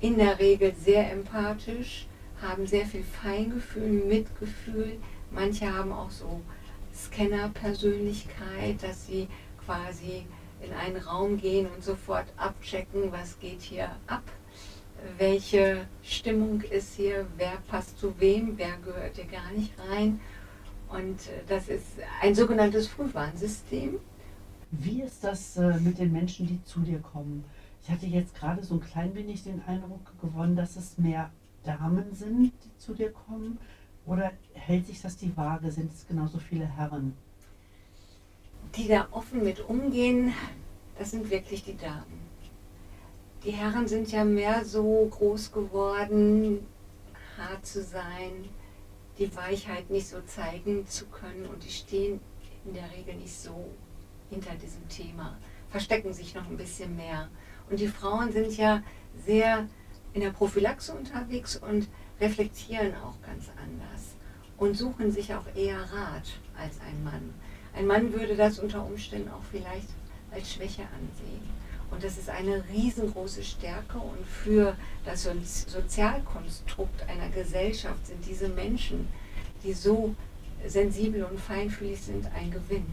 in 0.00 0.16
der 0.18 0.38
Regel 0.38 0.74
sehr 0.74 1.10
empathisch, 1.10 2.06
haben 2.40 2.66
sehr 2.66 2.86
viel 2.86 3.02
Feingefühl, 3.02 4.04
Mitgefühl. 4.04 4.98
Manche 5.30 5.72
haben 5.72 5.92
auch 5.92 6.10
so 6.10 6.40
Scanner-Persönlichkeit, 6.94 8.82
dass 8.82 9.06
sie 9.06 9.28
quasi 9.64 10.26
in 10.60 10.72
einen 10.72 10.96
Raum 10.96 11.36
gehen 11.36 11.66
und 11.66 11.84
sofort 11.84 12.26
abchecken, 12.36 13.12
was 13.12 13.38
geht 13.38 13.60
hier 13.60 13.90
ab, 14.06 14.22
welche 15.18 15.86
Stimmung 16.02 16.62
ist 16.62 16.94
hier, 16.94 17.26
wer 17.36 17.58
passt 17.68 17.98
zu 17.98 18.18
wem, 18.18 18.56
wer 18.56 18.76
gehört 18.78 19.16
hier 19.16 19.26
gar 19.26 19.50
nicht 19.52 19.72
rein. 19.90 20.20
Und 20.88 21.28
äh, 21.28 21.42
das 21.48 21.68
ist 21.68 21.86
ein 22.22 22.34
sogenanntes 22.34 22.88
Frühwarnsystem. 22.88 23.98
Wie 24.70 25.02
ist 25.02 25.22
das 25.22 25.56
äh, 25.56 25.78
mit 25.80 25.98
den 25.98 26.12
Menschen, 26.12 26.46
die 26.46 26.62
zu 26.64 26.80
dir 26.80 27.00
kommen? 27.00 27.44
Ich 27.82 27.90
hatte 27.90 28.06
jetzt 28.06 28.34
gerade 28.34 28.64
so 28.64 28.74
ein 28.74 28.80
klein 28.80 29.14
wenig 29.14 29.44
den 29.44 29.62
Eindruck 29.66 30.12
gewonnen, 30.20 30.56
dass 30.56 30.76
es 30.76 30.98
mehr 30.98 31.30
Damen 31.64 32.14
sind, 32.14 32.52
die 32.64 32.78
zu 32.78 32.94
dir 32.94 33.12
kommen. 33.12 33.58
Oder 34.06 34.32
hält 34.54 34.86
sich 34.86 35.02
das 35.02 35.16
die 35.16 35.36
Waage? 35.36 35.70
Sind 35.70 35.92
es 35.92 36.06
genauso 36.06 36.38
viele 36.38 36.66
Herren? 36.66 37.16
die 38.76 38.88
da 38.88 39.08
offen 39.10 39.42
mit 39.42 39.60
umgehen, 39.68 40.34
das 40.98 41.10
sind 41.10 41.30
wirklich 41.30 41.64
die 41.64 41.76
Damen. 41.76 42.26
Die 43.44 43.52
Herren 43.52 43.86
sind 43.86 44.10
ja 44.12 44.24
mehr 44.24 44.64
so 44.64 45.06
groß 45.10 45.52
geworden, 45.52 46.66
hart 47.38 47.64
zu 47.64 47.82
sein, 47.82 48.48
die 49.18 49.34
Weichheit 49.34 49.88
nicht 49.90 50.08
so 50.08 50.20
zeigen 50.22 50.86
zu 50.86 51.06
können 51.06 51.46
und 51.46 51.64
die 51.64 51.70
stehen 51.70 52.20
in 52.64 52.74
der 52.74 52.90
Regel 52.90 53.14
nicht 53.14 53.34
so 53.34 53.70
hinter 54.30 54.54
diesem 54.54 54.86
Thema. 54.88 55.38
verstecken 55.68 56.12
sich 56.12 56.34
noch 56.34 56.46
ein 56.46 56.56
bisschen 56.56 56.96
mehr. 56.96 57.28
Und 57.68 57.80
die 57.80 57.88
Frauen 57.88 58.32
sind 58.32 58.56
ja 58.56 58.82
sehr 59.26 59.68
in 60.12 60.20
der 60.20 60.30
Prophylaxe 60.30 60.94
unterwegs 60.94 61.56
und 61.56 61.88
reflektieren 62.20 62.94
auch 62.96 63.20
ganz 63.26 63.46
anders 63.62 64.14
und 64.56 64.76
suchen 64.76 65.12
sich 65.12 65.34
auch 65.34 65.46
eher 65.54 65.78
Rat 65.80 66.38
als 66.58 66.80
ein 66.80 67.04
Mann. 67.04 67.34
Ein 67.74 67.86
Mann 67.86 68.12
würde 68.12 68.36
das 68.36 68.58
unter 68.58 68.84
Umständen 68.84 69.30
auch 69.30 69.42
vielleicht 69.50 69.88
als 70.30 70.52
Schwäche 70.52 70.82
ansehen. 70.82 71.66
Und 71.90 72.02
das 72.02 72.18
ist 72.18 72.28
eine 72.28 72.64
riesengroße 72.68 73.44
Stärke 73.44 73.98
und 73.98 74.26
für 74.26 74.76
das 75.04 75.22
So- 75.24 75.30
Sozialkonstrukt 75.68 77.02
einer 77.08 77.28
Gesellschaft 77.28 78.06
sind 78.06 78.26
diese 78.26 78.48
Menschen, 78.48 79.08
die 79.62 79.72
so 79.72 80.14
sensibel 80.66 81.22
und 81.24 81.38
feinfühlig 81.38 82.00
sind, 82.00 82.26
ein 82.34 82.50
Gewinn 82.50 82.86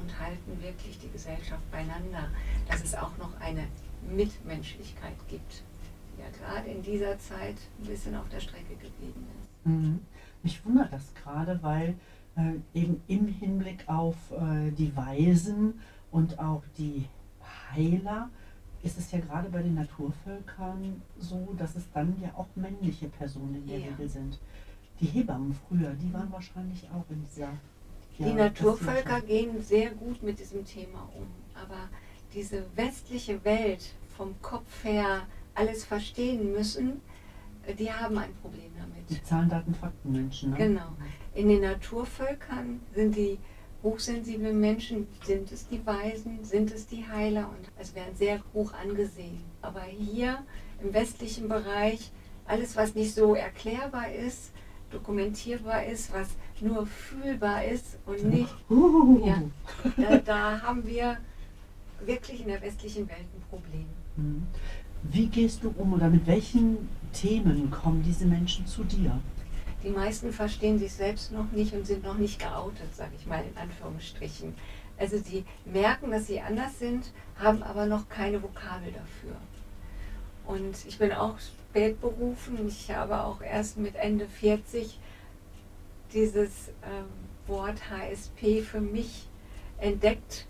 und 0.00 0.18
halten 0.18 0.60
wirklich 0.60 0.98
die 0.98 1.10
Gesellschaft 1.10 1.70
beieinander, 1.70 2.28
dass 2.68 2.82
es 2.82 2.94
auch 2.94 3.16
noch 3.18 3.38
eine 3.40 3.66
Mitmenschlichkeit 4.10 5.14
gibt, 5.28 5.62
ja 6.18 6.26
gerade 6.38 6.68
in 6.70 6.82
dieser 6.82 7.18
Zeit 7.18 7.56
ein 7.80 7.86
bisschen 7.86 8.14
auf 8.14 8.28
der 8.28 8.40
Strecke 8.40 8.74
geblieben 8.74 9.26
ist. 9.40 9.66
Mhm. 9.66 10.00
Mich 10.42 10.64
wundert 10.64 10.92
das 10.92 11.12
gerade, 11.14 11.58
weil 11.62 11.94
äh, 12.36 12.54
eben 12.78 13.02
im 13.08 13.26
Hinblick 13.26 13.84
auf 13.88 14.16
äh, 14.32 14.70
die 14.70 14.94
Weisen 14.96 15.80
und 16.10 16.38
auch 16.38 16.62
die 16.78 17.06
Heiler 17.74 18.30
ist 18.82 18.98
es 18.98 19.10
ja 19.10 19.18
gerade 19.18 19.48
bei 19.48 19.62
den 19.62 19.74
Naturvölkern 19.74 21.02
so, 21.18 21.54
dass 21.58 21.74
es 21.74 21.90
dann 21.92 22.14
ja 22.22 22.30
auch 22.36 22.46
männliche 22.54 23.08
Personen 23.08 23.56
in 23.56 23.66
der 23.66 23.78
Ja. 23.80 23.86
Regel 23.88 24.08
sind. 24.08 24.38
Die 25.00 25.06
Hebammen 25.06 25.54
früher, 25.68 25.92
die 25.94 26.12
waren 26.12 26.30
wahrscheinlich 26.32 26.88
auch 26.90 27.04
in 27.10 27.24
dieser. 27.24 27.48
Die 28.18 28.22
ja, 28.22 28.34
Naturvölker 28.34 29.20
Passionschaft. 29.20 29.26
gehen 29.26 29.62
sehr 29.62 29.90
gut 29.90 30.22
mit 30.22 30.38
diesem 30.38 30.64
Thema 30.64 31.08
um, 31.14 31.26
aber 31.54 31.88
diese 32.32 32.64
westliche 32.76 33.44
Welt 33.44 33.92
vom 34.16 34.34
Kopf 34.40 34.84
her 34.84 35.22
alles 35.56 35.84
verstehen 35.84 36.52
müssen, 36.52 37.00
die 37.78 37.92
haben 37.92 38.16
ein 38.18 38.32
Problem 38.42 38.70
damit. 38.78 39.10
Die 39.10 39.22
Zahlen, 39.22 39.48
Daten, 39.48 39.74
Fakten 39.74 40.12
Menschen. 40.12 40.50
Ne? 40.50 40.56
Genau. 40.56 40.92
In 41.34 41.48
den 41.48 41.62
Naturvölkern 41.62 42.80
sind 42.94 43.16
die 43.16 43.38
hochsensiblen 43.82 44.58
Menschen, 44.58 45.06
sind 45.24 45.50
es 45.52 45.68
die 45.68 45.84
Weisen, 45.84 46.44
sind 46.44 46.72
es 46.72 46.86
die 46.86 47.06
Heiler 47.06 47.48
und 47.48 47.68
es 47.78 47.94
werden 47.94 48.14
sehr 48.14 48.40
hoch 48.54 48.72
angesehen. 48.72 49.42
Aber 49.62 49.82
hier 49.82 50.38
im 50.82 50.92
westlichen 50.94 51.48
Bereich, 51.48 52.10
alles 52.46 52.76
was 52.76 52.94
nicht 52.94 53.14
so 53.14 53.34
erklärbar 53.34 54.12
ist, 54.12 54.52
dokumentierbar 54.90 55.84
ist, 55.84 56.12
was 56.12 56.28
nur 56.60 56.86
fühlbar 56.86 57.64
ist 57.64 57.98
und 58.06 58.24
nicht, 58.24 58.54
Uhuhu. 58.70 59.26
Ja. 59.26 59.42
da, 59.96 60.16
da 60.18 60.62
haben 60.62 60.86
wir 60.86 61.18
wirklich 62.04 62.40
in 62.40 62.48
der 62.48 62.62
westlichen 62.62 63.08
Welt 63.08 63.26
ein 63.34 63.42
Problem. 63.50 63.86
Wie 65.02 65.26
gehst 65.26 65.62
du 65.62 65.72
um 65.76 65.92
oder 65.92 66.08
mit 66.08 66.26
welchen 66.26 66.88
Themen 67.12 67.70
kommen 67.70 68.02
diese 68.02 68.26
Menschen 68.26 68.66
zu 68.66 68.84
dir? 68.84 69.18
Die 69.82 69.90
meisten 69.90 70.32
verstehen 70.32 70.78
sich 70.78 70.92
selbst 70.92 71.32
noch 71.32 71.50
nicht 71.52 71.72
und 71.72 71.86
sind 71.86 72.02
noch 72.02 72.18
nicht 72.18 72.40
geoutet, 72.40 72.94
sage 72.94 73.12
ich 73.18 73.26
mal 73.26 73.44
in 73.44 73.56
Anführungsstrichen. 73.56 74.54
Also 74.98 75.18
sie 75.18 75.44
merken, 75.64 76.10
dass 76.10 76.26
sie 76.26 76.40
anders 76.40 76.78
sind, 76.78 77.12
haben 77.38 77.62
aber 77.62 77.86
noch 77.86 78.08
keine 78.08 78.42
Vokabel 78.42 78.92
dafür. 78.92 79.36
Und 80.46 80.86
ich 80.86 80.98
bin 80.98 81.12
auch 81.12 81.38
spät 81.38 82.00
berufen. 82.00 82.66
Ich 82.66 82.90
habe 82.90 83.22
auch 83.22 83.42
erst 83.42 83.78
mit 83.78 83.94
Ende 83.96 84.26
40 84.26 84.98
dieses 86.12 86.68
ähm, 86.82 87.06
Wort 87.46 87.90
HSP 87.90 88.62
für 88.62 88.80
mich 88.80 89.28
entdeckt 89.78 90.46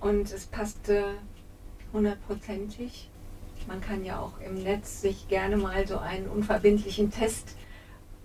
und 0.00 0.32
es 0.32 0.46
passte 0.46 1.14
hundertprozentig. 1.92 3.10
Man 3.66 3.80
kann 3.80 4.04
ja 4.04 4.20
auch 4.20 4.40
im 4.40 4.54
Netz 4.62 5.00
sich 5.00 5.28
gerne 5.28 5.56
mal 5.56 5.86
so 5.86 5.98
einen 5.98 6.28
unverbindlichen 6.28 7.10
Test 7.10 7.56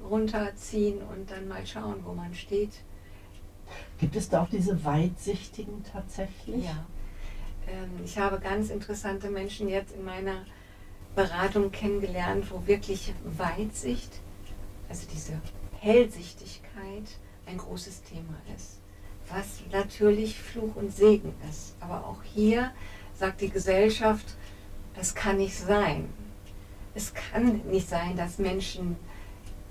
runterziehen 0.10 1.00
und 1.02 1.32
dann 1.32 1.48
mal 1.48 1.66
schauen, 1.66 2.02
wo 2.06 2.14
man 2.14 2.34
steht. 2.36 2.72
Gibt 4.00 4.16
es 4.16 4.30
da 4.30 4.44
auch 4.44 4.50
diese 4.50 4.84
Weitsichtigen 4.84 5.84
tatsächlich? 5.92 6.66
Ja. 6.66 6.86
Ähm, 7.68 7.90
ich 8.04 8.18
habe 8.18 8.40
ganz 8.40 8.70
interessante 8.70 9.30
Menschen 9.30 9.70
jetzt 9.70 9.96
in 9.96 10.04
meiner 10.04 10.46
Beratung 11.16 11.72
kennengelernt, 11.72 12.46
wo 12.52 12.66
wirklich 12.68 13.14
Weitsicht, 13.24 14.20
also 14.90 15.08
diese 15.14 15.34
Hellsichtigkeit, 15.80 17.18
ein 17.46 17.58
großes 17.58 18.04
Thema 18.04 18.36
ist. 18.56 18.80
Was 19.30 19.62
natürlich 19.72 20.40
Fluch 20.40 20.76
und 20.76 20.94
Segen 20.94 21.34
ist. 21.50 21.76
Aber 21.80 22.06
auch 22.06 22.22
hier 22.24 22.72
sagt 23.14 23.42
die 23.42 23.50
Gesellschaft, 23.50 24.36
es 25.00 25.16
kann 25.16 25.38
nicht 25.38 25.58
sein. 25.58 26.10
Es 26.94 27.14
kann 27.14 27.62
nicht 27.70 27.88
sein, 27.88 28.18
dass 28.18 28.38
Menschen 28.38 28.98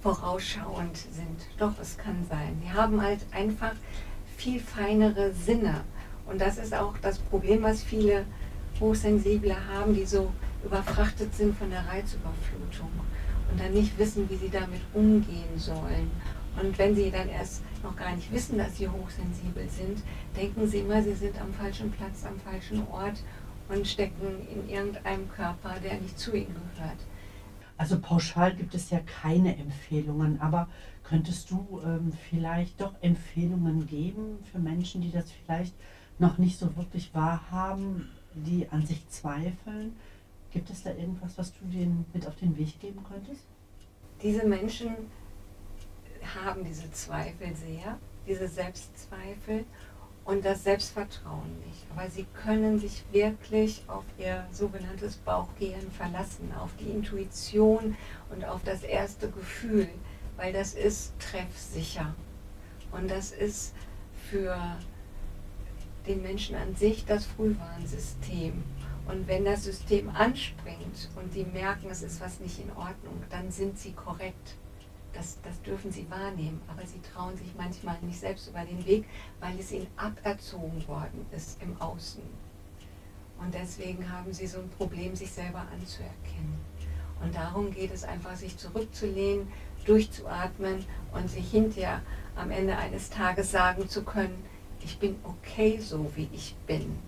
vorausschauend 0.03 0.97
sind. 0.97 1.47
Doch, 1.59 1.75
es 1.81 1.99
kann 1.99 2.25
sein. 2.29 2.61
Die 2.65 2.73
haben 2.73 3.03
halt 3.03 3.21
einfach 3.33 3.75
viel 4.37 4.61
feinere 4.61 5.33
Sinne. 5.33 5.85
Und 6.27 6.41
das 6.41 6.57
ist 6.57 6.75
auch 6.75 6.95
das 7.03 7.19
Problem, 7.19 7.63
was 7.63 7.83
viele 7.83 8.25
Hochsensible 8.79 9.55
haben, 9.69 9.95
die 9.95 10.07
so 10.07 10.33
überfrachtet 10.65 11.35
sind 11.35 11.57
von 11.57 11.71
der 11.71 11.87
Reizüberflutung 11.87 12.91
und 13.51 13.61
dann 13.61 13.73
nicht 13.73 13.99
wissen, 13.99 14.29
wie 14.31 14.37
sie 14.37 14.49
damit 14.49 14.81
umgehen 14.95 15.57
sollen. 15.57 16.11
Und 16.61 16.77
wenn 16.79 16.95
sie 16.95 17.11
dann 17.11 17.29
erst 17.29 17.63
noch 17.83 17.97
gar 17.97 18.15
nicht 18.15 18.33
wissen, 18.33 18.59
dass 18.59 18.77
sie 18.77 18.89
hochsensibel 18.89 19.69
sind, 19.69 20.03
denken 20.37 20.67
sie 20.69 20.79
immer, 20.79 21.03
sie 21.03 21.15
sind 21.15 21.41
am 21.41 21.53
falschen 21.55 21.91
Platz, 21.91 22.25
am 22.25 22.39
falschen 22.41 22.87
Ort 22.89 23.23
und 23.71 23.87
stecken 23.87 24.47
in 24.53 24.69
irgendeinem 24.69 25.29
Körper, 25.31 25.75
der 25.83 26.01
nicht 26.01 26.19
zu 26.19 26.35
ihnen 26.35 26.55
gehört. 26.55 26.99
Also 27.77 27.99
pauschal 27.99 28.55
gibt 28.55 28.75
es 28.75 28.91
ja 28.91 29.01
keine 29.01 29.57
Empfehlungen, 29.57 30.41
aber 30.41 30.69
könntest 31.03 31.51
du 31.51 31.81
ähm, 31.85 32.13
vielleicht 32.29 32.81
doch 32.81 32.93
Empfehlungen 33.01 33.87
geben 33.87 34.39
für 34.53 34.59
Menschen, 34.59 35.01
die 35.01 35.11
das 35.11 35.31
vielleicht 35.31 35.75
noch 36.19 36.37
nicht 36.37 36.59
so 36.59 36.77
wirklich 36.77 37.15
wahrhaben, 37.15 38.11
die 38.35 38.69
an 38.69 38.85
sich 38.85 39.09
zweifeln? 39.09 39.97
Gibt 40.51 40.69
es 40.69 40.83
da 40.83 40.91
irgendwas, 40.91 41.39
was 41.39 41.53
du 41.55 41.65
denen 41.65 42.05
mit 42.13 42.27
auf 42.27 42.37
den 42.37 42.57
Weg 42.59 42.79
geben 42.81 43.03
könntest? 43.09 43.45
Diese 44.23 44.47
Menschen 44.47 44.91
haben 46.45 46.65
diese 46.65 46.91
Zweifel 46.91 47.55
sehr, 47.57 47.99
diese 48.27 48.47
Selbstzweifel 48.47 49.65
und 50.25 50.45
das 50.45 50.65
Selbstvertrauen 50.65 51.59
nicht. 51.67 51.87
Aber 51.95 52.09
sie 52.09 52.27
können 52.45 52.79
sich 52.79 53.05
wirklich 53.11 53.83
auf 53.89 54.05
ihr 54.19 54.47
sogenanntes 54.53 55.17
Bauchgehirn 55.17 55.91
verlassen, 55.91 56.53
auf 56.59 56.71
die 56.79 56.91
Intuition 56.91 57.97
und 58.31 58.45
auf 58.45 58.63
das 58.65 58.83
erste 58.83 59.31
Gefühl, 59.31 59.89
weil 60.37 60.53
das 60.53 60.75
ist 60.75 61.13
treffsicher. 61.19 62.15
Und 62.93 63.11
das 63.11 63.33
ist 63.33 63.75
für 64.31 64.57
den 66.07 66.23
Menschen 66.23 66.57
an 66.57 66.75
sich 66.75 67.05
das 67.05 67.27
Frühwarnsystem. 67.27 68.63
Und 69.07 69.27
wenn 69.27 69.45
das 69.45 69.65
System 69.65 70.09
anspringt 70.11 71.11
und 71.17 71.35
die 71.35 71.45
merken, 71.45 71.89
es 71.91 72.03
ist 72.03 72.21
was 72.21 72.41
nicht 72.41 72.61
in 72.61 72.71
Ordnung, 72.71 73.23
dann 73.31 73.51
sind 73.51 73.79
sie 73.79 73.93
korrekt. 73.93 74.57
Das, 75.13 75.39
das 75.43 75.61
dürfen 75.63 75.91
sie 75.91 76.09
wahrnehmen, 76.09 76.61
aber 76.69 76.87
sie 76.87 77.01
trauen 77.13 77.37
sich 77.37 77.49
manchmal 77.57 77.99
nicht 78.03 78.21
selbst 78.21 78.49
über 78.49 78.65
den 78.65 78.85
Weg, 78.87 79.05
weil 79.41 79.59
es 79.59 79.73
ihnen 79.73 79.89
aberzogen 79.97 80.87
worden 80.87 81.27
ist 81.35 81.61
im 81.63 81.81
Außen. 81.81 82.23
Und 83.39 83.55
deswegen 83.55 84.11
haben 84.11 84.33
sie 84.33 84.47
so 84.47 84.59
ein 84.59 84.69
Problem, 84.71 85.17
sich 85.17 85.31
selber 85.31 85.67
anzuerkennen. 85.73 86.59
Und 87.23 87.35
darum 87.35 87.73
geht 87.73 87.93
es 87.93 88.05
einfach, 88.05 88.37
sich 88.37 88.57
zurückzulehnen, 88.57 89.49
durchzuatmen 89.85 90.85
und 91.13 91.29
sich 91.29 91.51
hinterher 91.51 92.03
am 92.37 92.51
Ende 92.51 92.77
eines 92.77 93.11
Tages 93.11 93.51
sagen 93.51 93.89
zu 93.89 94.03
können, 94.03 94.45
ich 94.83 94.99
bin 94.99 95.17
okay 95.25 95.79
so, 95.81 96.11
wie 96.15 96.29
ich 96.33 96.55
bin. 96.67 96.99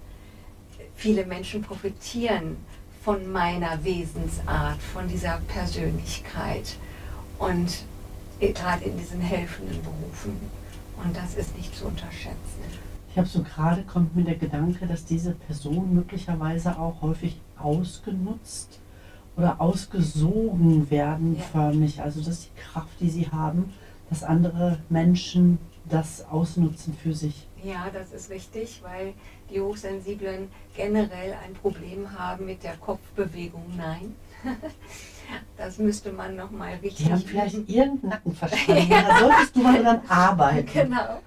Viele 0.94 1.24
Menschen 1.24 1.62
profitieren 1.62 2.56
von 3.02 3.30
meiner 3.32 3.82
Wesensart, 3.82 4.80
von 4.80 5.08
dieser 5.08 5.40
Persönlichkeit 5.48 6.76
und 7.38 7.84
gerade 8.50 8.84
in 8.84 8.98
diesen 8.98 9.20
helfenden 9.20 9.80
Berufen. 9.82 10.40
Und 11.02 11.16
das 11.16 11.34
ist 11.34 11.56
nicht 11.56 11.76
zu 11.76 11.86
unterschätzen. 11.86 12.36
Ich 13.10 13.18
habe 13.18 13.28
so 13.28 13.42
gerade 13.42 13.82
kommt 13.82 14.16
mir 14.16 14.24
der 14.24 14.36
Gedanke, 14.36 14.86
dass 14.86 15.04
diese 15.04 15.32
Personen 15.32 15.94
möglicherweise 15.94 16.78
auch 16.78 17.02
häufig 17.02 17.40
ausgenutzt 17.58 18.78
oder 19.36 19.60
ausgesogen 19.60 20.90
werden 20.90 21.36
Ja. 21.36 21.42
förmlich. 21.44 22.00
Also 22.00 22.22
dass 22.22 22.42
die 22.42 22.60
Kraft, 22.60 22.88
die 23.00 23.10
sie 23.10 23.28
haben, 23.28 23.72
dass 24.08 24.22
andere 24.22 24.78
Menschen 24.88 25.58
das 25.88 26.24
ausnutzen 26.30 26.94
für 26.94 27.12
sich. 27.14 27.46
Ja, 27.62 27.90
das 27.92 28.12
ist 28.12 28.30
richtig, 28.30 28.80
weil 28.82 29.14
die 29.50 29.60
Hochsensiblen 29.60 30.48
generell 30.76 31.34
ein 31.44 31.54
Problem 31.54 32.18
haben 32.18 32.46
mit 32.46 32.62
der 32.62 32.76
Kopfbewegung. 32.76 33.64
Nein. 33.76 34.14
Das 35.56 35.78
müsste 35.78 36.12
man 36.12 36.36
nochmal 36.36 36.74
richtig 36.82 37.06
Die 37.06 37.12
haben 37.12 37.22
vielleicht 37.22 37.56
ihren 37.68 37.98
Nacken 38.02 38.34
verstanden. 38.34 38.90
Da 38.90 39.18
solltest 39.18 39.56
du 39.56 39.60
mal 39.62 39.82
dran 39.82 40.00
arbeiten. 40.08 40.70
Genau. 40.72 41.20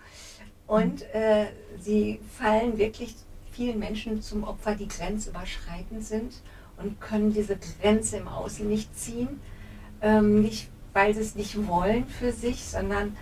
Und 0.68 1.04
äh, 1.14 1.46
sie 1.80 2.20
fallen 2.38 2.78
wirklich 2.78 3.16
vielen 3.52 3.80
Menschen 3.80 4.22
zum 4.22 4.44
Opfer, 4.44 4.76
die 4.76 4.88
grenzüberschreitend 4.88 6.04
sind 6.04 6.34
und 6.78 7.00
können 7.00 7.34
diese 7.34 7.58
Grenze 7.58 8.18
im 8.18 8.28
Außen 8.28 8.68
nicht 8.68 8.98
ziehen. 8.98 9.40
Ähm, 10.02 10.42
nicht, 10.42 10.68
weil 10.94 11.14
sie 11.14 11.22
es 11.22 11.36
nicht 11.36 11.68
wollen 11.68 12.06
für 12.08 12.32
sich, 12.32 12.64
sondern 12.64 13.16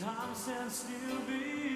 time 0.00 0.34
stands 0.34 0.74
still 0.74 1.18
before 1.20 1.73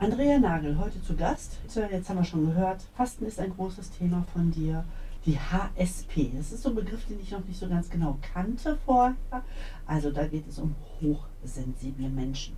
Andrea 0.00 0.38
Nagel, 0.38 0.78
heute 0.78 1.02
zu 1.02 1.16
Gast. 1.16 1.58
Jetzt 1.74 2.08
haben 2.08 2.18
wir 2.18 2.24
schon 2.24 2.46
gehört, 2.46 2.82
Fasten 2.94 3.26
ist 3.26 3.40
ein 3.40 3.52
großes 3.54 3.90
Thema 3.90 4.24
von 4.32 4.50
dir. 4.52 4.84
Die 5.26 5.36
HSP, 5.38 6.30
das 6.36 6.52
ist 6.52 6.62
so 6.62 6.68
ein 6.68 6.76
Begriff, 6.76 7.04
den 7.06 7.20
ich 7.20 7.32
noch 7.32 7.44
nicht 7.44 7.58
so 7.58 7.68
ganz 7.68 7.90
genau 7.90 8.16
kannte 8.32 8.78
vorher. 8.86 9.16
Also 9.86 10.12
da 10.12 10.26
geht 10.28 10.48
es 10.48 10.58
um 10.60 10.76
hochsensible 11.00 12.08
Menschen. 12.08 12.56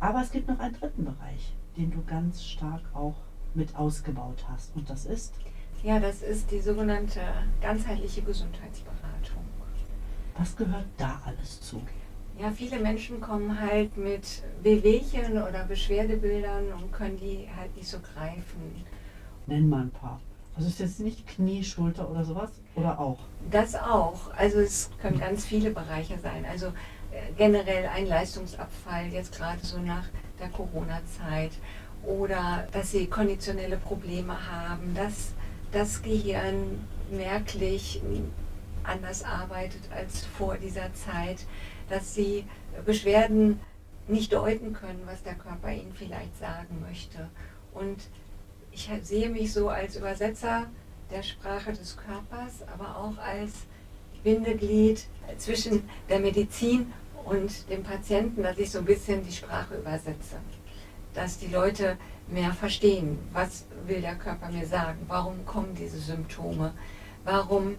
Aber 0.00 0.20
es 0.20 0.32
gibt 0.32 0.48
noch 0.48 0.58
einen 0.58 0.74
dritten 0.74 1.04
Bereich, 1.04 1.54
den 1.76 1.92
du 1.92 2.02
ganz 2.04 2.42
stark 2.44 2.82
auch 2.92 3.14
mit 3.54 3.76
ausgebaut 3.76 4.44
hast. 4.50 4.74
Und 4.74 4.90
das 4.90 5.06
ist, 5.06 5.34
Ja, 5.84 6.00
das 6.00 6.22
ist 6.22 6.50
die 6.50 6.60
sogenannte 6.60 7.20
ganzheitliche 7.60 8.22
Gesundheitsberatung. 8.22 9.44
was 10.36 10.56
gehört 10.56 10.86
da 10.96 11.22
alles 11.24 11.60
zu? 11.60 11.80
Ja, 12.38 12.50
viele 12.50 12.80
Menschen 12.80 13.20
kommen 13.20 13.60
halt 13.60 13.96
mit 13.96 14.42
Wehwehchen 14.62 15.34
oder 15.34 15.64
Beschwerdebildern 15.64 16.72
und 16.72 16.92
können 16.92 17.16
die 17.16 17.48
halt 17.56 17.76
nicht 17.76 17.88
so 17.88 17.98
greifen. 18.00 18.84
Nenn 19.46 19.68
mal 19.68 19.82
ein 19.82 19.90
paar. 19.90 20.20
Das 20.56 20.66
ist 20.66 20.80
jetzt 20.80 21.00
nicht 21.00 21.26
Knie, 21.26 21.62
Schulter 21.62 22.10
oder 22.10 22.24
sowas? 22.24 22.50
Oder 22.74 22.98
auch? 22.98 23.18
Das 23.50 23.74
auch. 23.74 24.32
Also 24.36 24.58
es 24.58 24.90
können 25.00 25.18
ganz 25.18 25.44
viele 25.44 25.70
Bereiche 25.70 26.18
sein. 26.18 26.44
Also 26.50 26.66
äh, 26.66 27.32
generell 27.36 27.86
ein 27.86 28.06
Leistungsabfall, 28.06 29.08
jetzt 29.12 29.36
gerade 29.36 29.64
so 29.64 29.78
nach 29.78 30.06
der 30.40 30.48
Corona-Zeit. 30.48 31.52
Oder 32.04 32.66
dass 32.72 32.90
sie 32.90 33.06
konditionelle 33.06 33.76
Probleme 33.78 34.36
haben, 34.50 34.94
dass 34.94 35.32
das 35.72 36.02
Gehirn 36.02 36.86
merklich 37.10 38.02
anders 38.84 39.24
arbeitet 39.24 39.80
als 39.94 40.24
vor 40.24 40.56
dieser 40.56 40.92
Zeit, 40.94 41.46
dass 41.88 42.14
sie 42.14 42.44
Beschwerden 42.84 43.60
nicht 44.06 44.32
deuten 44.32 44.72
können, 44.72 45.02
was 45.06 45.22
der 45.22 45.34
Körper 45.34 45.70
ihnen 45.70 45.92
vielleicht 45.94 46.38
sagen 46.38 46.84
möchte. 46.86 47.28
Und 47.72 47.98
ich 48.72 48.90
sehe 49.02 49.30
mich 49.30 49.52
so 49.52 49.68
als 49.68 49.96
Übersetzer 49.96 50.66
der 51.10 51.22
Sprache 51.22 51.72
des 51.72 51.96
Körpers, 51.96 52.62
aber 52.72 52.96
auch 52.96 53.18
als 53.18 53.52
Bindeglied 54.22 55.06
zwischen 55.38 55.88
der 56.08 56.18
Medizin 56.18 56.92
und 57.24 57.68
dem 57.70 57.82
Patienten, 57.82 58.42
dass 58.42 58.58
ich 58.58 58.70
so 58.70 58.78
ein 58.78 58.84
bisschen 58.84 59.24
die 59.24 59.32
Sprache 59.32 59.76
übersetze. 59.76 60.36
Dass 61.14 61.38
die 61.38 61.46
Leute 61.46 61.96
mehr 62.26 62.52
verstehen, 62.52 63.18
was 63.32 63.64
will 63.86 64.00
der 64.00 64.16
Körper 64.16 64.50
mir 64.50 64.66
sagen, 64.66 64.98
warum 65.06 65.44
kommen 65.46 65.74
diese 65.74 65.98
Symptome, 65.98 66.72
warum 67.24 67.76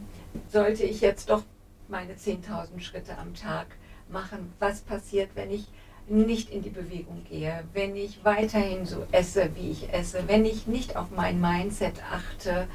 sollte 0.47 0.83
ich 0.83 1.01
jetzt 1.01 1.29
doch 1.29 1.43
meine 1.87 2.13
10.000 2.13 2.79
Schritte 2.79 3.17
am 3.17 3.33
Tag 3.33 3.67
machen, 4.09 4.53
was 4.59 4.81
passiert, 4.81 5.29
wenn 5.35 5.51
ich 5.51 5.67
nicht 6.07 6.51
in 6.51 6.61
die 6.61 6.69
Bewegung 6.69 7.23
gehe, 7.29 7.63
wenn 7.73 7.95
ich 7.95 8.23
weiterhin 8.23 8.85
so 8.85 9.05
esse, 9.11 9.49
wie 9.55 9.71
ich 9.71 9.91
esse, 9.91 10.23
wenn 10.27 10.45
ich 10.45 10.67
nicht 10.67 10.95
auf 10.95 11.07
mein 11.09 11.41
Mindset 11.41 12.01
achte 12.11 12.67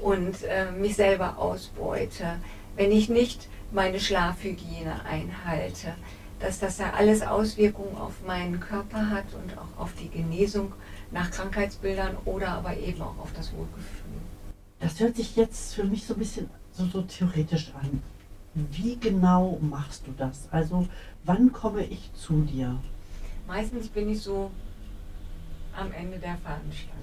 und 0.00 0.42
äh, 0.42 0.70
mich 0.72 0.96
selber 0.96 1.38
ausbeute, 1.38 2.38
wenn 2.74 2.90
ich 2.90 3.08
nicht 3.08 3.48
meine 3.70 4.00
Schlafhygiene 4.00 5.04
einhalte, 5.04 5.94
dass 6.40 6.58
das 6.58 6.78
ja 6.78 6.92
alles 6.92 7.22
Auswirkungen 7.22 7.96
auf 7.96 8.14
meinen 8.26 8.58
Körper 8.58 9.10
hat 9.10 9.26
und 9.32 9.56
auch 9.56 9.82
auf 9.82 9.92
die 9.94 10.08
Genesung 10.08 10.72
nach 11.12 11.30
Krankheitsbildern 11.30 12.16
oder 12.24 12.48
aber 12.48 12.76
eben 12.76 13.00
auch 13.00 13.18
auf 13.18 13.32
das 13.36 13.52
Wohlgefühl. 13.52 14.20
Das 14.80 14.98
hört 14.98 15.14
sich 15.14 15.36
jetzt 15.36 15.74
für 15.74 15.84
mich 15.84 16.04
so 16.04 16.14
ein 16.14 16.18
bisschen 16.18 16.50
so, 16.72 16.86
so 16.86 17.02
theoretisch 17.02 17.72
an. 17.80 18.02
Wie 18.54 18.96
genau 18.96 19.58
machst 19.60 20.06
du 20.06 20.12
das? 20.16 20.48
Also 20.50 20.86
wann 21.24 21.52
komme 21.52 21.84
ich 21.84 22.12
zu 22.14 22.42
dir? 22.42 22.78
Meistens 23.46 23.88
bin 23.88 24.10
ich 24.10 24.22
so 24.22 24.50
am 25.74 25.90
Ende 25.92 26.18
der 26.18 26.36
Fahnenstange. 26.36 27.02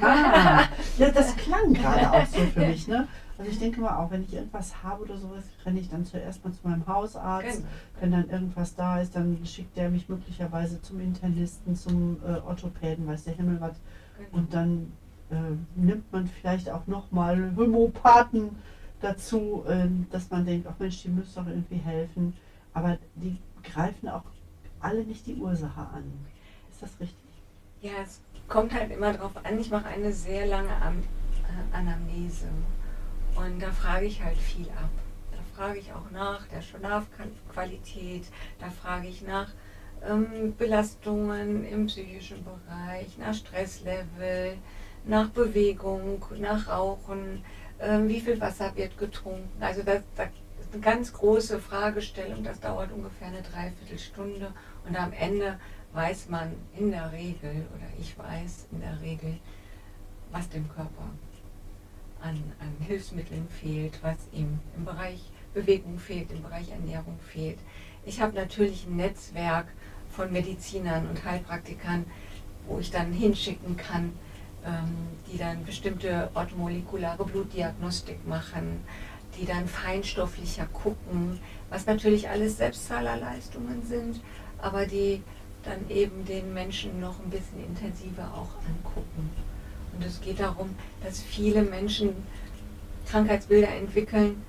Ah, 0.00 0.68
ja, 0.98 1.10
das 1.10 1.36
klang 1.36 1.72
gerade 1.72 2.10
auch 2.10 2.26
so 2.26 2.40
für 2.42 2.60
mich. 2.60 2.86
Ne? 2.86 3.08
Also 3.36 3.50
ich 3.50 3.58
denke 3.58 3.80
mal 3.80 3.96
auch, 3.96 4.10
wenn 4.10 4.22
ich 4.22 4.32
irgendwas 4.32 4.82
habe 4.84 5.02
oder 5.02 5.16
sowas, 5.16 5.44
renne 5.64 5.80
ich 5.80 5.90
dann 5.90 6.04
zuerst 6.04 6.44
mal 6.44 6.52
zu 6.52 6.68
meinem 6.68 6.86
Hausarzt. 6.86 7.58
Genau. 7.58 7.68
Wenn 8.00 8.12
dann 8.12 8.30
irgendwas 8.30 8.76
da 8.76 9.00
ist, 9.00 9.16
dann 9.16 9.38
schickt 9.44 9.76
der 9.76 9.90
mich 9.90 10.08
möglicherweise 10.08 10.80
zum 10.80 11.00
Internisten, 11.00 11.74
zum 11.74 12.18
äh, 12.24 12.38
Orthopäden, 12.46 13.06
weiß 13.06 13.24
der 13.24 13.34
Himmel 13.34 13.60
was. 13.60 13.76
Genau. 14.16 14.28
Und 14.38 14.54
dann 14.54 14.92
äh, 15.30 15.34
nimmt 15.74 16.12
man 16.12 16.28
vielleicht 16.28 16.70
auch 16.70 16.86
nochmal 16.86 17.52
Homöopathen 17.56 18.50
dazu, 19.04 19.64
äh, 19.68 19.86
dass 20.10 20.30
man 20.30 20.44
denkt, 20.44 20.66
ach 20.68 20.78
Mensch, 20.78 21.02
die 21.02 21.08
müssen 21.08 21.34
doch 21.34 21.46
irgendwie 21.46 21.76
helfen. 21.76 22.36
Aber 22.72 22.98
die 23.14 23.38
greifen 23.62 24.08
auch 24.08 24.24
alle 24.80 25.04
nicht 25.04 25.26
die 25.26 25.36
Ursache 25.36 25.80
an. 25.80 26.04
Ist 26.70 26.82
das 26.82 26.90
richtig? 27.00 27.18
Ja, 27.80 27.92
es 28.02 28.20
kommt 28.48 28.72
halt 28.74 28.90
immer 28.90 29.12
drauf 29.12 29.32
an. 29.42 29.58
Ich 29.58 29.70
mache 29.70 29.86
eine 29.86 30.12
sehr 30.12 30.46
lange 30.46 30.74
Am 30.82 30.98
äh, 31.00 31.76
Anamnese 31.76 32.48
und 33.36 33.60
da 33.60 33.70
frage 33.70 34.06
ich 34.06 34.22
halt 34.22 34.38
viel 34.38 34.68
ab. 34.70 34.90
Da 35.32 35.38
frage 35.56 35.78
ich 35.78 35.92
auch 35.92 36.10
nach 36.10 36.46
der 36.48 36.62
Schlafqualität, 36.62 38.24
da 38.58 38.70
frage 38.70 39.08
ich 39.08 39.22
nach 39.22 39.48
ähm, 40.08 40.54
Belastungen 40.56 41.64
im 41.64 41.86
psychischen 41.86 42.44
Bereich, 42.44 43.18
nach 43.18 43.34
Stresslevel, 43.34 44.56
nach 45.04 45.28
Bewegung, 45.28 46.24
nach 46.38 46.68
Rauchen, 46.68 47.18
ähm, 47.18 47.42
wie 47.78 48.20
viel 48.20 48.40
Wasser 48.40 48.74
wird 48.76 48.96
getrunken. 48.98 49.50
Also 49.60 49.82
das, 49.82 50.02
das 50.16 50.28
ist 50.60 50.72
eine 50.72 50.82
ganz 50.82 51.12
große 51.12 51.58
Fragestellung, 51.58 52.42
das 52.42 52.60
dauert 52.60 52.92
ungefähr 52.92 53.28
eine 53.28 53.42
Dreiviertelstunde 53.42 54.52
und 54.86 54.96
am 54.96 55.12
Ende 55.12 55.58
weiß 55.92 56.28
man 56.28 56.52
in 56.76 56.90
der 56.90 57.12
Regel, 57.12 57.66
oder 57.74 57.86
ich 58.00 58.18
weiß 58.18 58.66
in 58.72 58.80
der 58.80 59.00
Regel, 59.00 59.38
was 60.32 60.48
dem 60.48 60.68
Körper 60.68 61.10
an, 62.20 62.42
an 62.58 62.86
Hilfsmitteln 62.86 63.48
fehlt, 63.48 63.98
was 64.02 64.16
ihm 64.32 64.58
im 64.76 64.84
Bereich 64.84 65.30
Bewegung 65.52 65.98
fehlt, 65.98 66.32
im 66.32 66.42
Bereich 66.42 66.70
Ernährung 66.70 67.18
fehlt. 67.20 67.58
Ich 68.04 68.20
habe 68.20 68.34
natürlich 68.34 68.86
ein 68.86 68.96
Netzwerk 68.96 69.66
von 70.10 70.32
Medizinern 70.32 71.08
und 71.08 71.24
Heilpraktikern, 71.24 72.04
wo 72.66 72.78
ich 72.78 72.90
dann 72.90 73.12
hinschicken 73.12 73.76
kann, 73.76 74.04
ähm, 74.04 74.18
die 75.30 75.36
dann 75.36 75.64
bestimmte 75.64 76.30
orthomolekulare 76.34 77.24
Blutdiagnostik 77.24 78.26
machen, 78.26 78.80
die 79.38 79.44
dann 79.44 79.66
feinstofflicher 79.68 80.66
gucken, 80.66 81.38
was 81.70 81.86
natürlich 81.86 82.28
alles 82.28 82.56
Selbstzahlerleistungen 82.56 83.84
sind, 83.86 84.20
aber 84.58 84.86
die 84.86 85.22
dann 85.64 85.90
eben 85.90 86.24
den 86.24 86.54
Menschen 86.54 87.00
noch 87.00 87.18
ein 87.20 87.30
bisschen 87.30 87.64
intensiver 87.66 88.32
auch 88.34 88.54
angucken. 88.68 89.30
Und 89.92 90.04
es 90.04 90.20
geht 90.20 90.40
darum, 90.40 90.74
dass 91.02 91.20
viele 91.20 91.62
Menschen 91.62 92.14
Krankheitsbilder 93.06 93.68
entwickeln, 93.68 94.42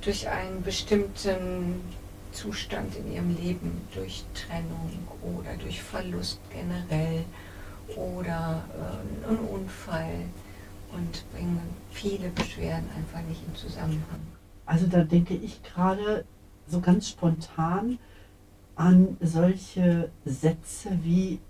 durch 0.00 0.28
einen 0.28 0.62
bestimmten 0.62 1.82
Zustand 2.32 2.94
in 2.96 3.12
ihrem 3.12 3.36
Leben, 3.36 3.80
durch 3.94 4.24
Trennung 4.34 5.08
oder 5.22 5.56
durch 5.56 5.82
Verlust 5.82 6.40
generell 6.50 7.24
oder 7.96 8.62
äh, 8.74 9.28
einen 9.28 9.38
Unfall 9.38 10.20
und 10.92 11.24
bringen 11.32 11.60
viele 11.90 12.28
Beschwerden 12.30 12.88
einfach 12.96 13.22
nicht 13.28 13.42
in 13.46 13.54
Zusammenhang. 13.54 14.20
Also 14.66 14.86
da 14.86 15.02
denke 15.04 15.34
ich 15.34 15.62
gerade 15.62 16.24
so 16.66 16.80
ganz 16.80 17.08
spontan 17.08 17.98
an 18.76 19.16
solche 19.20 20.10
Sätze 20.24 20.90
wie, 21.02 21.40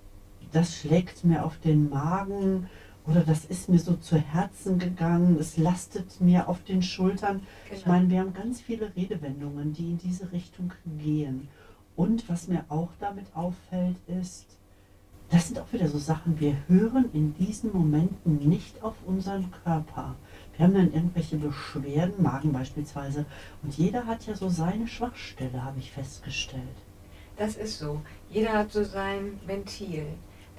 das 0.53 0.77
schlägt 0.77 1.25
mir 1.25 1.45
auf 1.45 1.59
den 1.59 1.91
Magen 1.91 2.69
oder 3.07 3.21
das 3.21 3.45
ist 3.45 3.69
mir 3.69 3.79
so 3.79 3.97
zu 3.97 4.17
Herzen 4.17 4.79
gegangen, 4.79 5.37
es 5.41 5.57
lastet 5.57 6.21
mir 6.21 6.49
auf 6.49 6.63
den 6.65 6.83
Schultern. 6.83 7.43
Ich 7.73 7.85
Genau. 7.85 7.95
meine, 7.97 8.11
wir 8.11 8.21
haben 8.21 8.35
ganz 8.35 8.61
viele 8.61 8.95
Redewendungen, 8.95 9.73
die 9.73 9.91
in 9.91 9.99
diese 9.99 10.31
Richtung 10.33 10.73
gehen. 10.99 11.49
Und 11.97 12.29
was 12.29 12.49
mir 12.49 12.65
auch 12.69 12.91
damit 13.01 13.27
auffällt, 13.35 13.97
ist, 14.07 14.58
das 15.31 15.49
sind 15.49 15.59
auch 15.59 15.73
wieder 15.73 15.89
so 15.89 15.99
Sachen, 15.99 16.41
wir 16.41 16.57
hören 16.69 17.11
in 17.13 17.35
diesen 17.35 17.73
Momenten 17.73 18.49
nicht 18.49 18.83
auf 18.83 18.95
unseren 19.07 19.51
Körper. 19.65 20.15
Wir 20.57 20.65
haben 20.65 20.75
dann 20.75 20.93
irgendwelche 20.93 21.37
Beschwerden, 21.37 22.23
Magen 22.23 22.53
beispielsweise. 22.53 23.27
Und 23.63 23.77
jeder 23.77 24.07
hat 24.07 24.27
ja 24.27 24.35
so 24.35 24.49
seine 24.49 24.89
Schwachstelle, 24.89 25.63
habe 25.63 25.79
ich 25.79 25.93
festgestellt. 25.93 26.63
Das 27.37 27.57
ist 27.57 27.79
so. 27.79 28.01
Jeder 28.31 28.55
hat 28.55 28.73
so 28.73 28.83
sein 28.83 29.39
Ventil. 29.47 30.07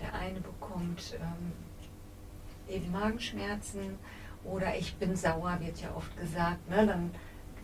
Der 0.02 0.14
eine 0.14 0.40
bekommt 0.40 1.18
ähm, 1.20 2.74
eben 2.74 2.92
Magenschmerzen 2.92 3.98
oder 4.46 4.78
ich 4.78 4.96
bin 4.96 5.16
sauer, 5.16 5.58
wird 5.60 5.82
ja 5.82 5.94
oft 5.96 6.16
gesagt. 6.18 6.70
Ne? 6.70 6.88
Dann 6.88 7.12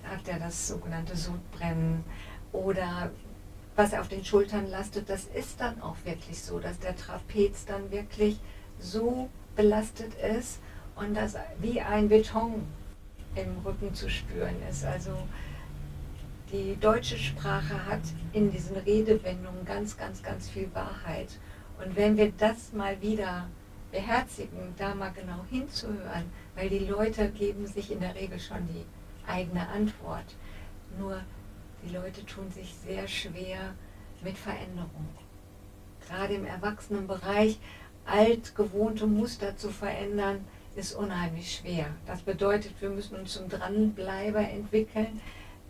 hat 0.03 0.27
er 0.27 0.39
das 0.39 0.67
sogenannte 0.67 1.15
Sodbrennen. 1.15 2.03
Oder 2.51 3.11
was 3.75 3.93
auf 3.93 4.07
den 4.07 4.23
Schultern 4.23 4.69
lastet, 4.69 5.09
das 5.09 5.25
ist 5.25 5.59
dann 5.59 5.81
auch 5.81 5.97
wirklich 6.05 6.41
so, 6.41 6.59
dass 6.59 6.79
der 6.79 6.95
Trapez 6.95 7.65
dann 7.65 7.91
wirklich 7.91 8.39
so 8.79 9.29
belastet 9.55 10.13
ist 10.15 10.59
und 10.95 11.15
das 11.15 11.35
wie 11.59 11.81
ein 11.81 12.09
Beton 12.09 12.65
im 13.35 13.57
Rücken 13.65 13.93
zu 13.93 14.09
spüren 14.09 14.55
ist. 14.69 14.85
Also 14.85 15.11
die 16.51 16.77
deutsche 16.79 17.17
Sprache 17.17 17.85
hat 17.85 18.01
in 18.31 18.51
diesen 18.51 18.77
Redewendungen 18.77 19.65
ganz, 19.65 19.97
ganz, 19.97 20.23
ganz 20.23 20.49
viel 20.49 20.69
Wahrheit. 20.73 21.27
Und 21.83 21.95
wenn 21.95 22.15
wir 22.15 22.31
das 22.37 22.71
mal 22.71 23.01
wieder 23.01 23.47
beherzigen, 23.91 24.73
da 24.77 24.95
mal 24.95 25.11
genau 25.11 25.43
hinzuhören, 25.49 26.31
weil 26.55 26.69
die 26.69 26.79
Leute 26.79 27.29
geben 27.29 27.67
sich 27.67 27.91
in 27.91 27.99
der 27.99 28.15
Regel 28.15 28.39
schon 28.39 28.67
die 28.67 28.85
eigene 29.29 29.67
Antwort. 29.67 30.35
Nur 30.97 31.21
die 31.85 31.95
Leute 31.95 32.25
tun 32.25 32.49
sich 32.51 32.73
sehr 32.85 33.07
schwer 33.07 33.75
mit 34.23 34.37
Veränderung. 34.37 35.07
Gerade 36.07 36.35
im 36.35 36.45
Erwachsenenbereich 36.45 37.59
altgewohnte 38.05 39.07
Muster 39.07 39.57
zu 39.57 39.69
verändern, 39.69 40.45
ist 40.75 40.93
unheimlich 40.93 41.55
schwer. 41.55 41.87
Das 42.05 42.21
bedeutet, 42.21 42.73
wir 42.81 42.89
müssen 42.89 43.15
uns 43.15 43.33
zum 43.33 43.49
Dranbleiber 43.49 44.41
entwickeln. 44.41 45.21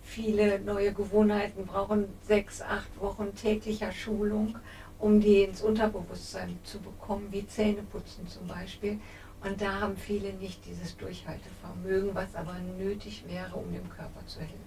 Viele 0.01 0.59
neue 0.59 0.93
Gewohnheiten 0.93 1.65
brauchen 1.65 2.05
sechs, 2.23 2.61
acht 2.61 2.99
Wochen 2.99 3.35
täglicher 3.35 3.91
Schulung, 3.91 4.57
um 4.99 5.19
die 5.21 5.43
ins 5.43 5.61
Unterbewusstsein 5.61 6.57
zu 6.63 6.79
bekommen, 6.79 7.27
wie 7.31 7.45
Zähneputzen 7.45 8.27
zum 8.27 8.47
Beispiel. 8.47 8.99
Und 9.43 9.61
da 9.61 9.79
haben 9.79 9.95
viele 9.95 10.33
nicht 10.33 10.65
dieses 10.65 10.97
Durchhaltevermögen, 10.97 12.15
was 12.15 12.33
aber 12.35 12.55
nötig 12.77 13.23
wäre, 13.27 13.55
um 13.55 13.71
dem 13.71 13.87
Körper 13.89 14.25
zu 14.25 14.39
helfen. 14.39 14.64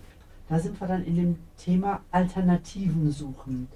Da 0.49 0.59
sind 0.59 0.80
wir 0.80 0.86
dann 0.88 1.05
in 1.05 1.16
dem 1.16 1.38
Thema 1.57 2.01
Alternativen 2.11 3.11
suchen. 3.11 3.68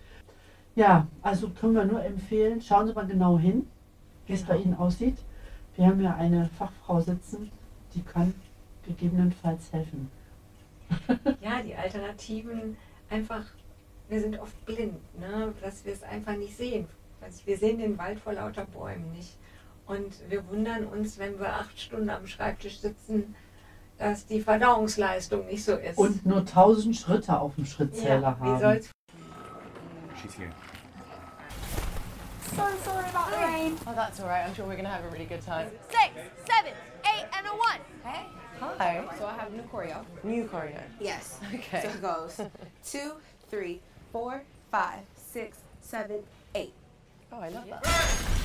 Ja, 0.75 1.07
also 1.21 1.51
können 1.51 1.75
wir 1.75 1.85
nur 1.85 2.03
empfehlen, 2.03 2.63
schauen 2.63 2.87
Sie 2.87 2.95
mal 2.95 3.07
genau 3.07 3.39
hin, 3.39 3.67
wie 4.27 4.33
es 4.33 4.43
bei 4.43 4.55
Genau. 4.57 4.65
Ihnen 4.65 4.75
aussieht. 4.77 5.19
Wir 5.77 5.87
haben 5.87 6.01
ja 6.01 6.15
eine 6.17 6.49
Fachfrau 6.59 7.01
sitzen, 7.01 7.51
die 7.95 8.03
kann 8.03 8.35
gegebenenfalls 8.87 9.73
helfen. 9.73 10.11
Ja, 11.41 11.63
die 11.63 11.75
Alternativen 11.75 12.77
einfach, 13.11 13.45
wir 14.09 14.21
sind 14.21 14.39
oft 14.39 14.65
blind, 14.67 14.95
ne? 15.19 15.53
dass 15.63 15.85
wir 15.85 15.93
es 15.93 16.03
einfach 16.03 16.37
nicht 16.37 16.57
sehen. 16.57 16.87
Also 17.21 17.47
wir 17.47 17.57
sehen 17.57 17.79
den 17.79 17.97
Wald 17.99 18.19
vor 18.21 18.33
lauter 18.35 18.67
Bäumen 18.67 19.11
nicht. 19.13 19.37
Und 19.87 20.13
wir 20.29 20.47
wundern 20.49 20.85
uns, 20.87 21.19
wenn 21.19 21.39
wir 21.39 21.53
acht 21.55 21.79
Stunden 21.81 22.11
am 22.11 22.27
Schreibtisch 22.27 22.79
sitzen, 22.81 23.35
dass 24.03 24.27
die 24.27 24.41
Verdauungsleistung 24.41 25.47
nicht 25.47 25.65
so 25.65 25.77
ist. 25.77 25.97
Und 25.97 26.27
nur 26.27 26.39
1000 26.39 26.97
Schritte 26.97 27.39
auf 27.39 27.55
dem 27.55 27.65
Schrittzähler 27.67 28.21
ja, 28.21 28.37
wie 28.41 28.49
haben. 28.49 28.61
soll's 28.61 28.91
She's 30.21 30.35
here. 30.35 30.51
So 32.55 32.63
sorry 32.85 33.09
about 33.09 33.31
the 33.31 33.39
rain. 33.39 33.77
Oh, 33.87 33.95
that's 33.95 34.21
all 34.21 34.29
right. 34.29 34.47
I'm 34.47 34.55
sure 34.55 34.67
we're 34.67 34.75
going 34.75 34.85
to 34.85 34.91
have 34.91 35.05
a 35.05 35.09
really 35.09 35.25
good 35.25 35.45
time. 35.45 35.69
Six, 35.89 36.11
seven, 36.45 36.73
eight, 37.05 37.27
and 37.37 37.47
a 37.47 37.51
one. 37.51 37.81
Hey. 38.05 38.27
Hi. 38.61 39.05
So 39.19 39.27
I 39.27 39.35
have 39.35 39.53
new 39.53 39.63
choreo. 39.63 40.05
New 40.23 40.45
choreo. 40.45 40.81
Yes. 41.01 41.41
Okay. 41.55 41.83
So 41.83 41.89
it 41.89 42.03
goes 42.03 42.41
two, 42.85 43.13
three, 43.49 43.81
four, 44.13 44.43
five, 44.71 45.01
six, 45.17 45.59
seven, 45.81 46.19
eight. 46.55 46.75
Oh, 47.33 47.41
I 47.41 47.49
love 47.49 47.67
that. 47.69 48.42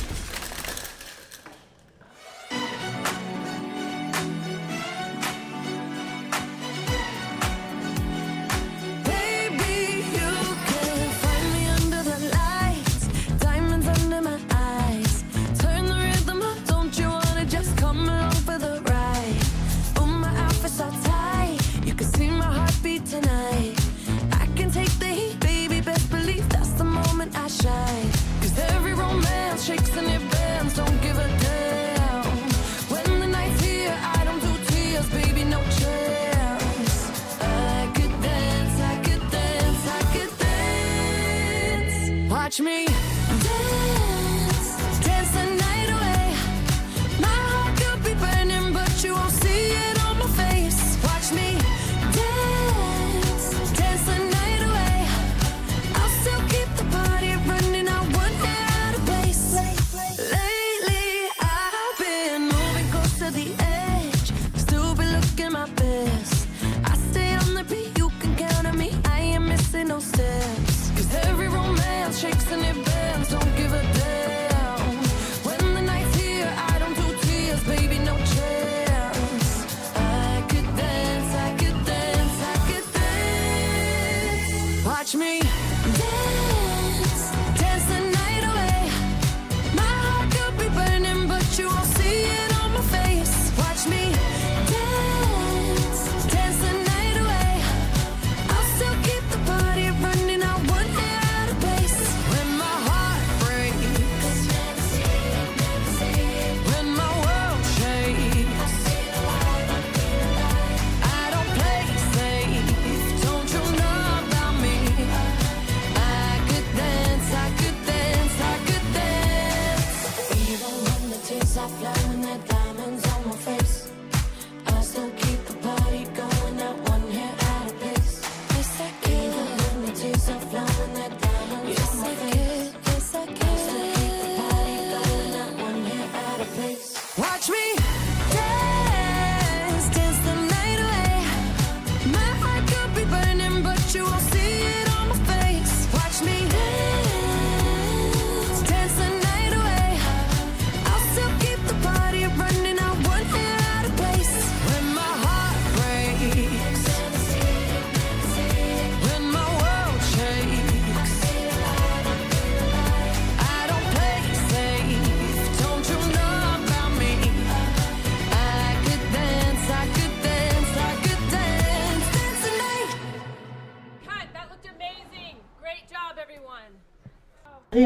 touch 42.58 42.66
me. 42.66 42.97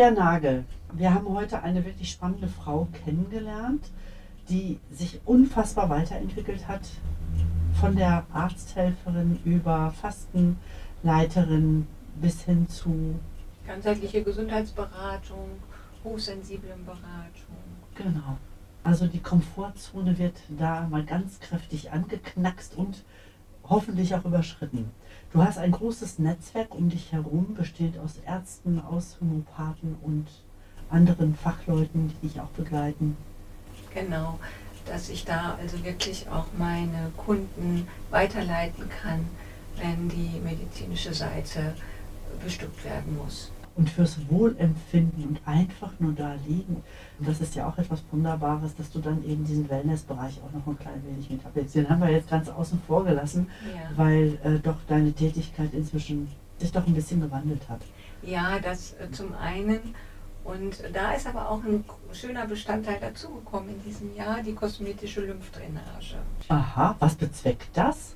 Andrea 0.01 0.25
Nagel, 0.25 0.65
wir 0.93 1.13
haben 1.13 1.29
heute 1.29 1.61
eine 1.61 1.85
wirklich 1.85 2.09
spannende 2.09 2.47
Frau 2.47 2.87
kennengelernt, 3.05 3.91
die 4.49 4.79
sich 4.89 5.21
unfassbar 5.25 5.91
weiterentwickelt 5.91 6.67
hat. 6.67 6.81
Von 7.79 7.95
der 7.95 8.25
Arzthelferin 8.33 9.39
über 9.45 9.91
Fastenleiterin 9.91 11.85
bis 12.19 12.41
hin 12.41 12.67
zu, 12.67 13.19
Ganzheitliche 13.67 14.23
Gesundheitsberatung, 14.23 15.49
Hochsensiblenberatung. 16.03 17.03
genau. 17.93 18.37
Also 18.83 19.05
die 19.05 19.21
Komfortzone 19.21 20.17
wird 20.17 20.41
da 20.57 20.87
mal 20.89 21.05
ganz 21.05 21.39
kräftig 21.39 21.91
angeknackst 21.91 22.75
und 22.75 23.03
hoffentlich 23.71 24.13
auch 24.13 24.25
überschritten. 24.25 24.91
Du 25.31 25.41
hast 25.41 25.57
ein 25.57 25.71
großes 25.71 26.19
Netzwerk 26.19 26.75
um 26.75 26.89
dich 26.89 27.13
herum, 27.13 27.55
besteht 27.55 27.97
aus 27.97 28.17
Ärzten, 28.27 28.81
aus 28.81 29.17
Homöopathen 29.19 29.95
und 30.03 30.27
anderen 30.89 31.35
Fachleuten, 31.35 32.09
die 32.09 32.27
dich 32.27 32.41
auch 32.41 32.49
begleiten. 32.49 33.15
Genau, 33.93 34.37
dass 34.85 35.09
ich 35.09 35.23
da 35.23 35.57
also 35.59 35.83
wirklich 35.85 36.27
auch 36.29 36.47
meine 36.57 37.11
Kunden 37.15 37.87
weiterleiten 38.09 38.89
kann, 39.01 39.25
wenn 39.77 40.09
die 40.09 40.41
medizinische 40.43 41.13
Seite 41.13 41.73
bestückt 42.43 42.83
werden 42.83 43.17
muss. 43.17 43.51
Und 43.75 43.89
fürs 43.89 44.17
Wohlempfinden 44.29 45.23
und 45.25 45.39
einfach 45.45 45.91
nur 45.99 46.13
da 46.13 46.35
liegen. 46.47 46.83
Und 47.19 47.27
das 47.27 47.39
ist 47.41 47.55
ja 47.55 47.67
auch 47.67 47.77
etwas 47.77 48.03
Wunderbares, 48.11 48.75
dass 48.75 48.91
du 48.91 48.99
dann 48.99 49.23
eben 49.23 49.45
diesen 49.45 49.69
Wellnessbereich 49.69 50.39
auch 50.45 50.51
noch 50.51 50.67
ein 50.67 50.77
klein 50.77 51.01
wenig 51.05 51.29
mit 51.29 51.45
abdeckst. 51.45 51.75
Den 51.75 51.89
haben 51.89 52.01
wir 52.01 52.09
jetzt 52.09 52.29
ganz 52.29 52.49
außen 52.49 52.81
vor 52.85 53.05
gelassen, 53.05 53.47
Ja. 53.73 53.89
weil 53.97 54.37
äh, 54.43 54.59
doch 54.59 54.75
deine 54.87 55.13
Tätigkeit 55.13 55.73
inzwischen 55.73 56.27
sich 56.57 56.71
doch 56.71 56.85
ein 56.85 56.93
bisschen 56.93 57.21
gewandelt 57.21 57.61
hat. 57.69 57.81
Ja, 58.23 58.59
das 58.59 58.93
äh, 58.93 59.09
zum 59.11 59.33
einen. 59.35 59.79
Und 60.43 60.81
da 60.93 61.11
ist 61.13 61.27
aber 61.27 61.49
auch 61.49 61.63
ein 61.63 61.85
schöner 62.13 62.47
Bestandteil 62.47 62.99
dazugekommen 62.99 63.69
in 63.69 63.83
diesem 63.83 64.15
Jahr, 64.15 64.41
die 64.41 64.53
kosmetische 64.53 65.21
Lymphdrainage. 65.21 66.15
Aha, 66.49 66.95
was 66.99 67.13
bezweckt 67.15 67.69
das? 67.75 68.15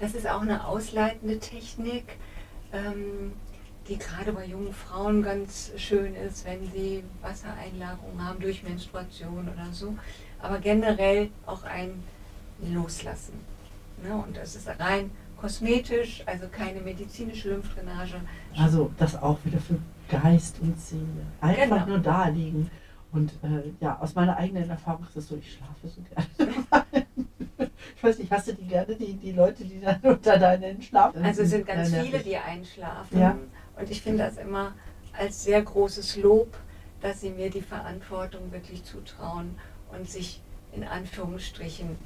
Das 0.00 0.14
ist 0.14 0.28
auch 0.28 0.40
eine 0.42 0.66
ausleitende 0.66 1.38
Technik, 1.38 2.16
ähm, 2.72 3.32
die 3.90 3.98
gerade 3.98 4.32
bei 4.32 4.46
jungen 4.46 4.72
Frauen 4.72 5.20
ganz 5.20 5.72
schön 5.76 6.14
ist, 6.14 6.44
wenn 6.46 6.70
sie 6.70 7.02
Wassereinlagerungen 7.22 8.24
haben 8.24 8.40
durch 8.40 8.62
Menstruation 8.62 9.48
oder 9.48 9.66
so. 9.72 9.96
Aber 10.40 10.58
generell 10.60 11.28
auch 11.44 11.64
ein 11.64 12.02
Loslassen. 12.72 13.34
Ne? 14.02 14.14
Und 14.14 14.36
das 14.36 14.54
ist 14.54 14.68
rein 14.78 15.10
kosmetisch, 15.36 16.22
also 16.24 16.46
keine 16.48 16.80
medizinische 16.80 17.50
Lymphdrainage. 17.50 18.20
Also 18.56 18.92
das 18.96 19.20
auch 19.20 19.38
wieder 19.44 19.58
für 19.58 19.78
Geist 20.08 20.60
und 20.60 20.80
Seele. 20.80 21.02
Einfach 21.40 21.84
Genau. 21.84 21.86
nur 21.86 21.98
da 21.98 22.28
liegen. 22.28 22.70
Und 23.10 23.32
äh, 23.42 23.72
ja, 23.80 23.98
aus 23.98 24.14
meiner 24.14 24.36
eigenen 24.36 24.70
Erfahrung 24.70 25.04
ist 25.04 25.16
es 25.16 25.26
so, 25.26 25.36
ich 25.36 25.52
schlafe 25.54 25.88
so 25.88 26.00
gerne. 26.02 26.92
ich 27.96 28.04
weiß 28.04 28.18
nicht, 28.20 28.30
hast 28.30 28.46
du 28.46 28.54
die 28.54 28.66
gerne, 28.68 28.94
die, 28.94 29.14
die 29.14 29.32
Leute, 29.32 29.64
die 29.64 29.80
dann 29.80 29.98
unter 30.02 30.38
deinen 30.38 30.80
schlafen? 30.80 31.24
Also 31.24 31.42
es 31.42 31.50
sind 31.50 31.66
ganz 31.66 31.90
Sehr 31.90 32.04
viele, 32.04 32.20
die 32.20 32.36
einschlafen. 32.36 33.18
Ja. 33.18 33.36
Und 33.80 33.90
ich 33.90 34.02
finde 34.02 34.24
das 34.24 34.36
immer 34.36 34.72
als 35.12 35.42
sehr 35.42 35.62
großes 35.62 36.16
Lob, 36.16 36.54
dass 37.00 37.22
sie 37.22 37.30
mir 37.30 37.50
die 37.50 37.62
Verantwortung 37.62 38.52
wirklich 38.52 38.84
zutrauen 38.84 39.56
und 39.92 40.08
sich 40.08 40.42
in 40.72 40.84
Anführungsstrichen 40.84 41.96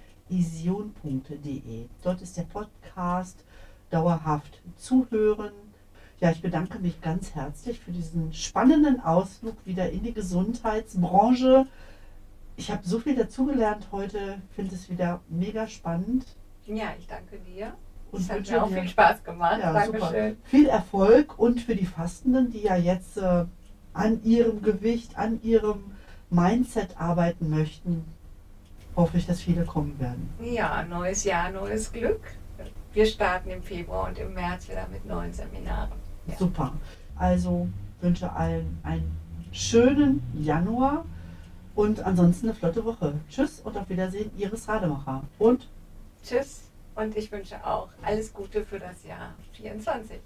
Dort 2.04 2.22
ist 2.22 2.38
der 2.38 2.44
Podcast 2.44 3.44
dauerhaft 3.90 4.62
zuhören. 4.78 5.54
Ja, 6.20 6.32
ich 6.32 6.42
bedanke 6.42 6.80
mich 6.80 7.02
ganz 7.02 7.36
herzlich 7.36 7.80
für 7.80 7.92
diesen 7.92 8.34
spannenden 8.34 9.00
Ausflug 9.00 9.56
wieder 9.66 9.90
in 9.92 10.04
die 10.04 10.14
Gesundheitsbranche. 10.14 11.68
Ich 12.56 12.70
habe 12.70 12.86
so 12.86 13.00
viel 13.00 13.16
dazugelernt 13.16 13.88
heute, 13.92 14.40
finde 14.56 14.76
es 14.76 14.88
wieder 14.90 15.22
mega 15.30 15.68
spannend. 15.68 16.26
Ja, 16.66 16.94
ich 16.98 17.08
danke 17.08 17.40
dir. 17.40 17.74
Und 18.14 18.22
Es 18.22 18.30
hat 18.30 18.48
mir 18.48 18.64
auch 18.64 18.70
viel 18.70 18.88
Spaß 18.88 19.24
gemacht. 19.24 19.58
Ja, 19.60 19.74
Dankeschön. 19.74 20.00
super. 20.00 20.32
Viel 20.44 20.68
Erfolg 20.68 21.40
und 21.40 21.60
für 21.60 21.76
die 21.76 21.88
Fastenden, 21.88 22.52
die 22.52 22.62
ja 22.62 22.76
jetzt 22.76 23.18
äh, 23.18 23.46
an 23.92 24.24
ihrem 24.24 24.62
Gewicht, 24.62 25.18
an 25.18 25.42
ihrem 25.42 25.86
Mindset 26.30 26.96
arbeiten 27.00 27.50
möchten, 27.50 28.06
hoffe 28.96 29.18
ich, 29.18 29.26
dass 29.26 29.42
viele 29.42 29.66
kommen 29.66 30.00
werden. 30.00 30.30
Ja, 30.40 30.84
neues 30.84 31.24
Jahr, 31.24 31.50
neues 31.50 31.92
Glück. 31.92 32.22
Wir 32.94 33.08
starten 33.08 33.50
im 33.50 33.64
Februar 33.64 34.10
und 34.10 34.20
im 34.20 34.36
März 34.36 34.70
wieder 34.70 34.88
mit 34.92 35.04
neuen 35.08 35.34
Seminaren. 35.34 35.90
Ja. 36.28 36.36
Super. 36.38 36.74
Also 37.16 37.68
wünsche 38.00 38.32
allen 38.32 38.78
einen 38.84 39.18
schönen 39.52 40.22
Januar 40.40 41.04
und 41.74 42.00
ansonsten 42.06 42.50
eine 42.50 42.56
flotte 42.56 42.86
Woche. 42.86 43.16
Tschüss 43.28 43.60
und 43.62 43.76
auf 43.76 43.90
Wiedersehen, 43.90 44.30
Iris 44.38 44.68
Rademacher. 44.68 45.24
Und 45.40 45.68
Tschüss 46.24 46.70
und 46.96 47.16
ich 47.18 47.32
wünsche 47.32 47.66
auch 47.66 47.90
alles 48.02 48.34
Gute 48.34 48.66
für 48.66 48.80
das 48.80 49.04
Jahr 49.04 49.34
24. 49.54 50.20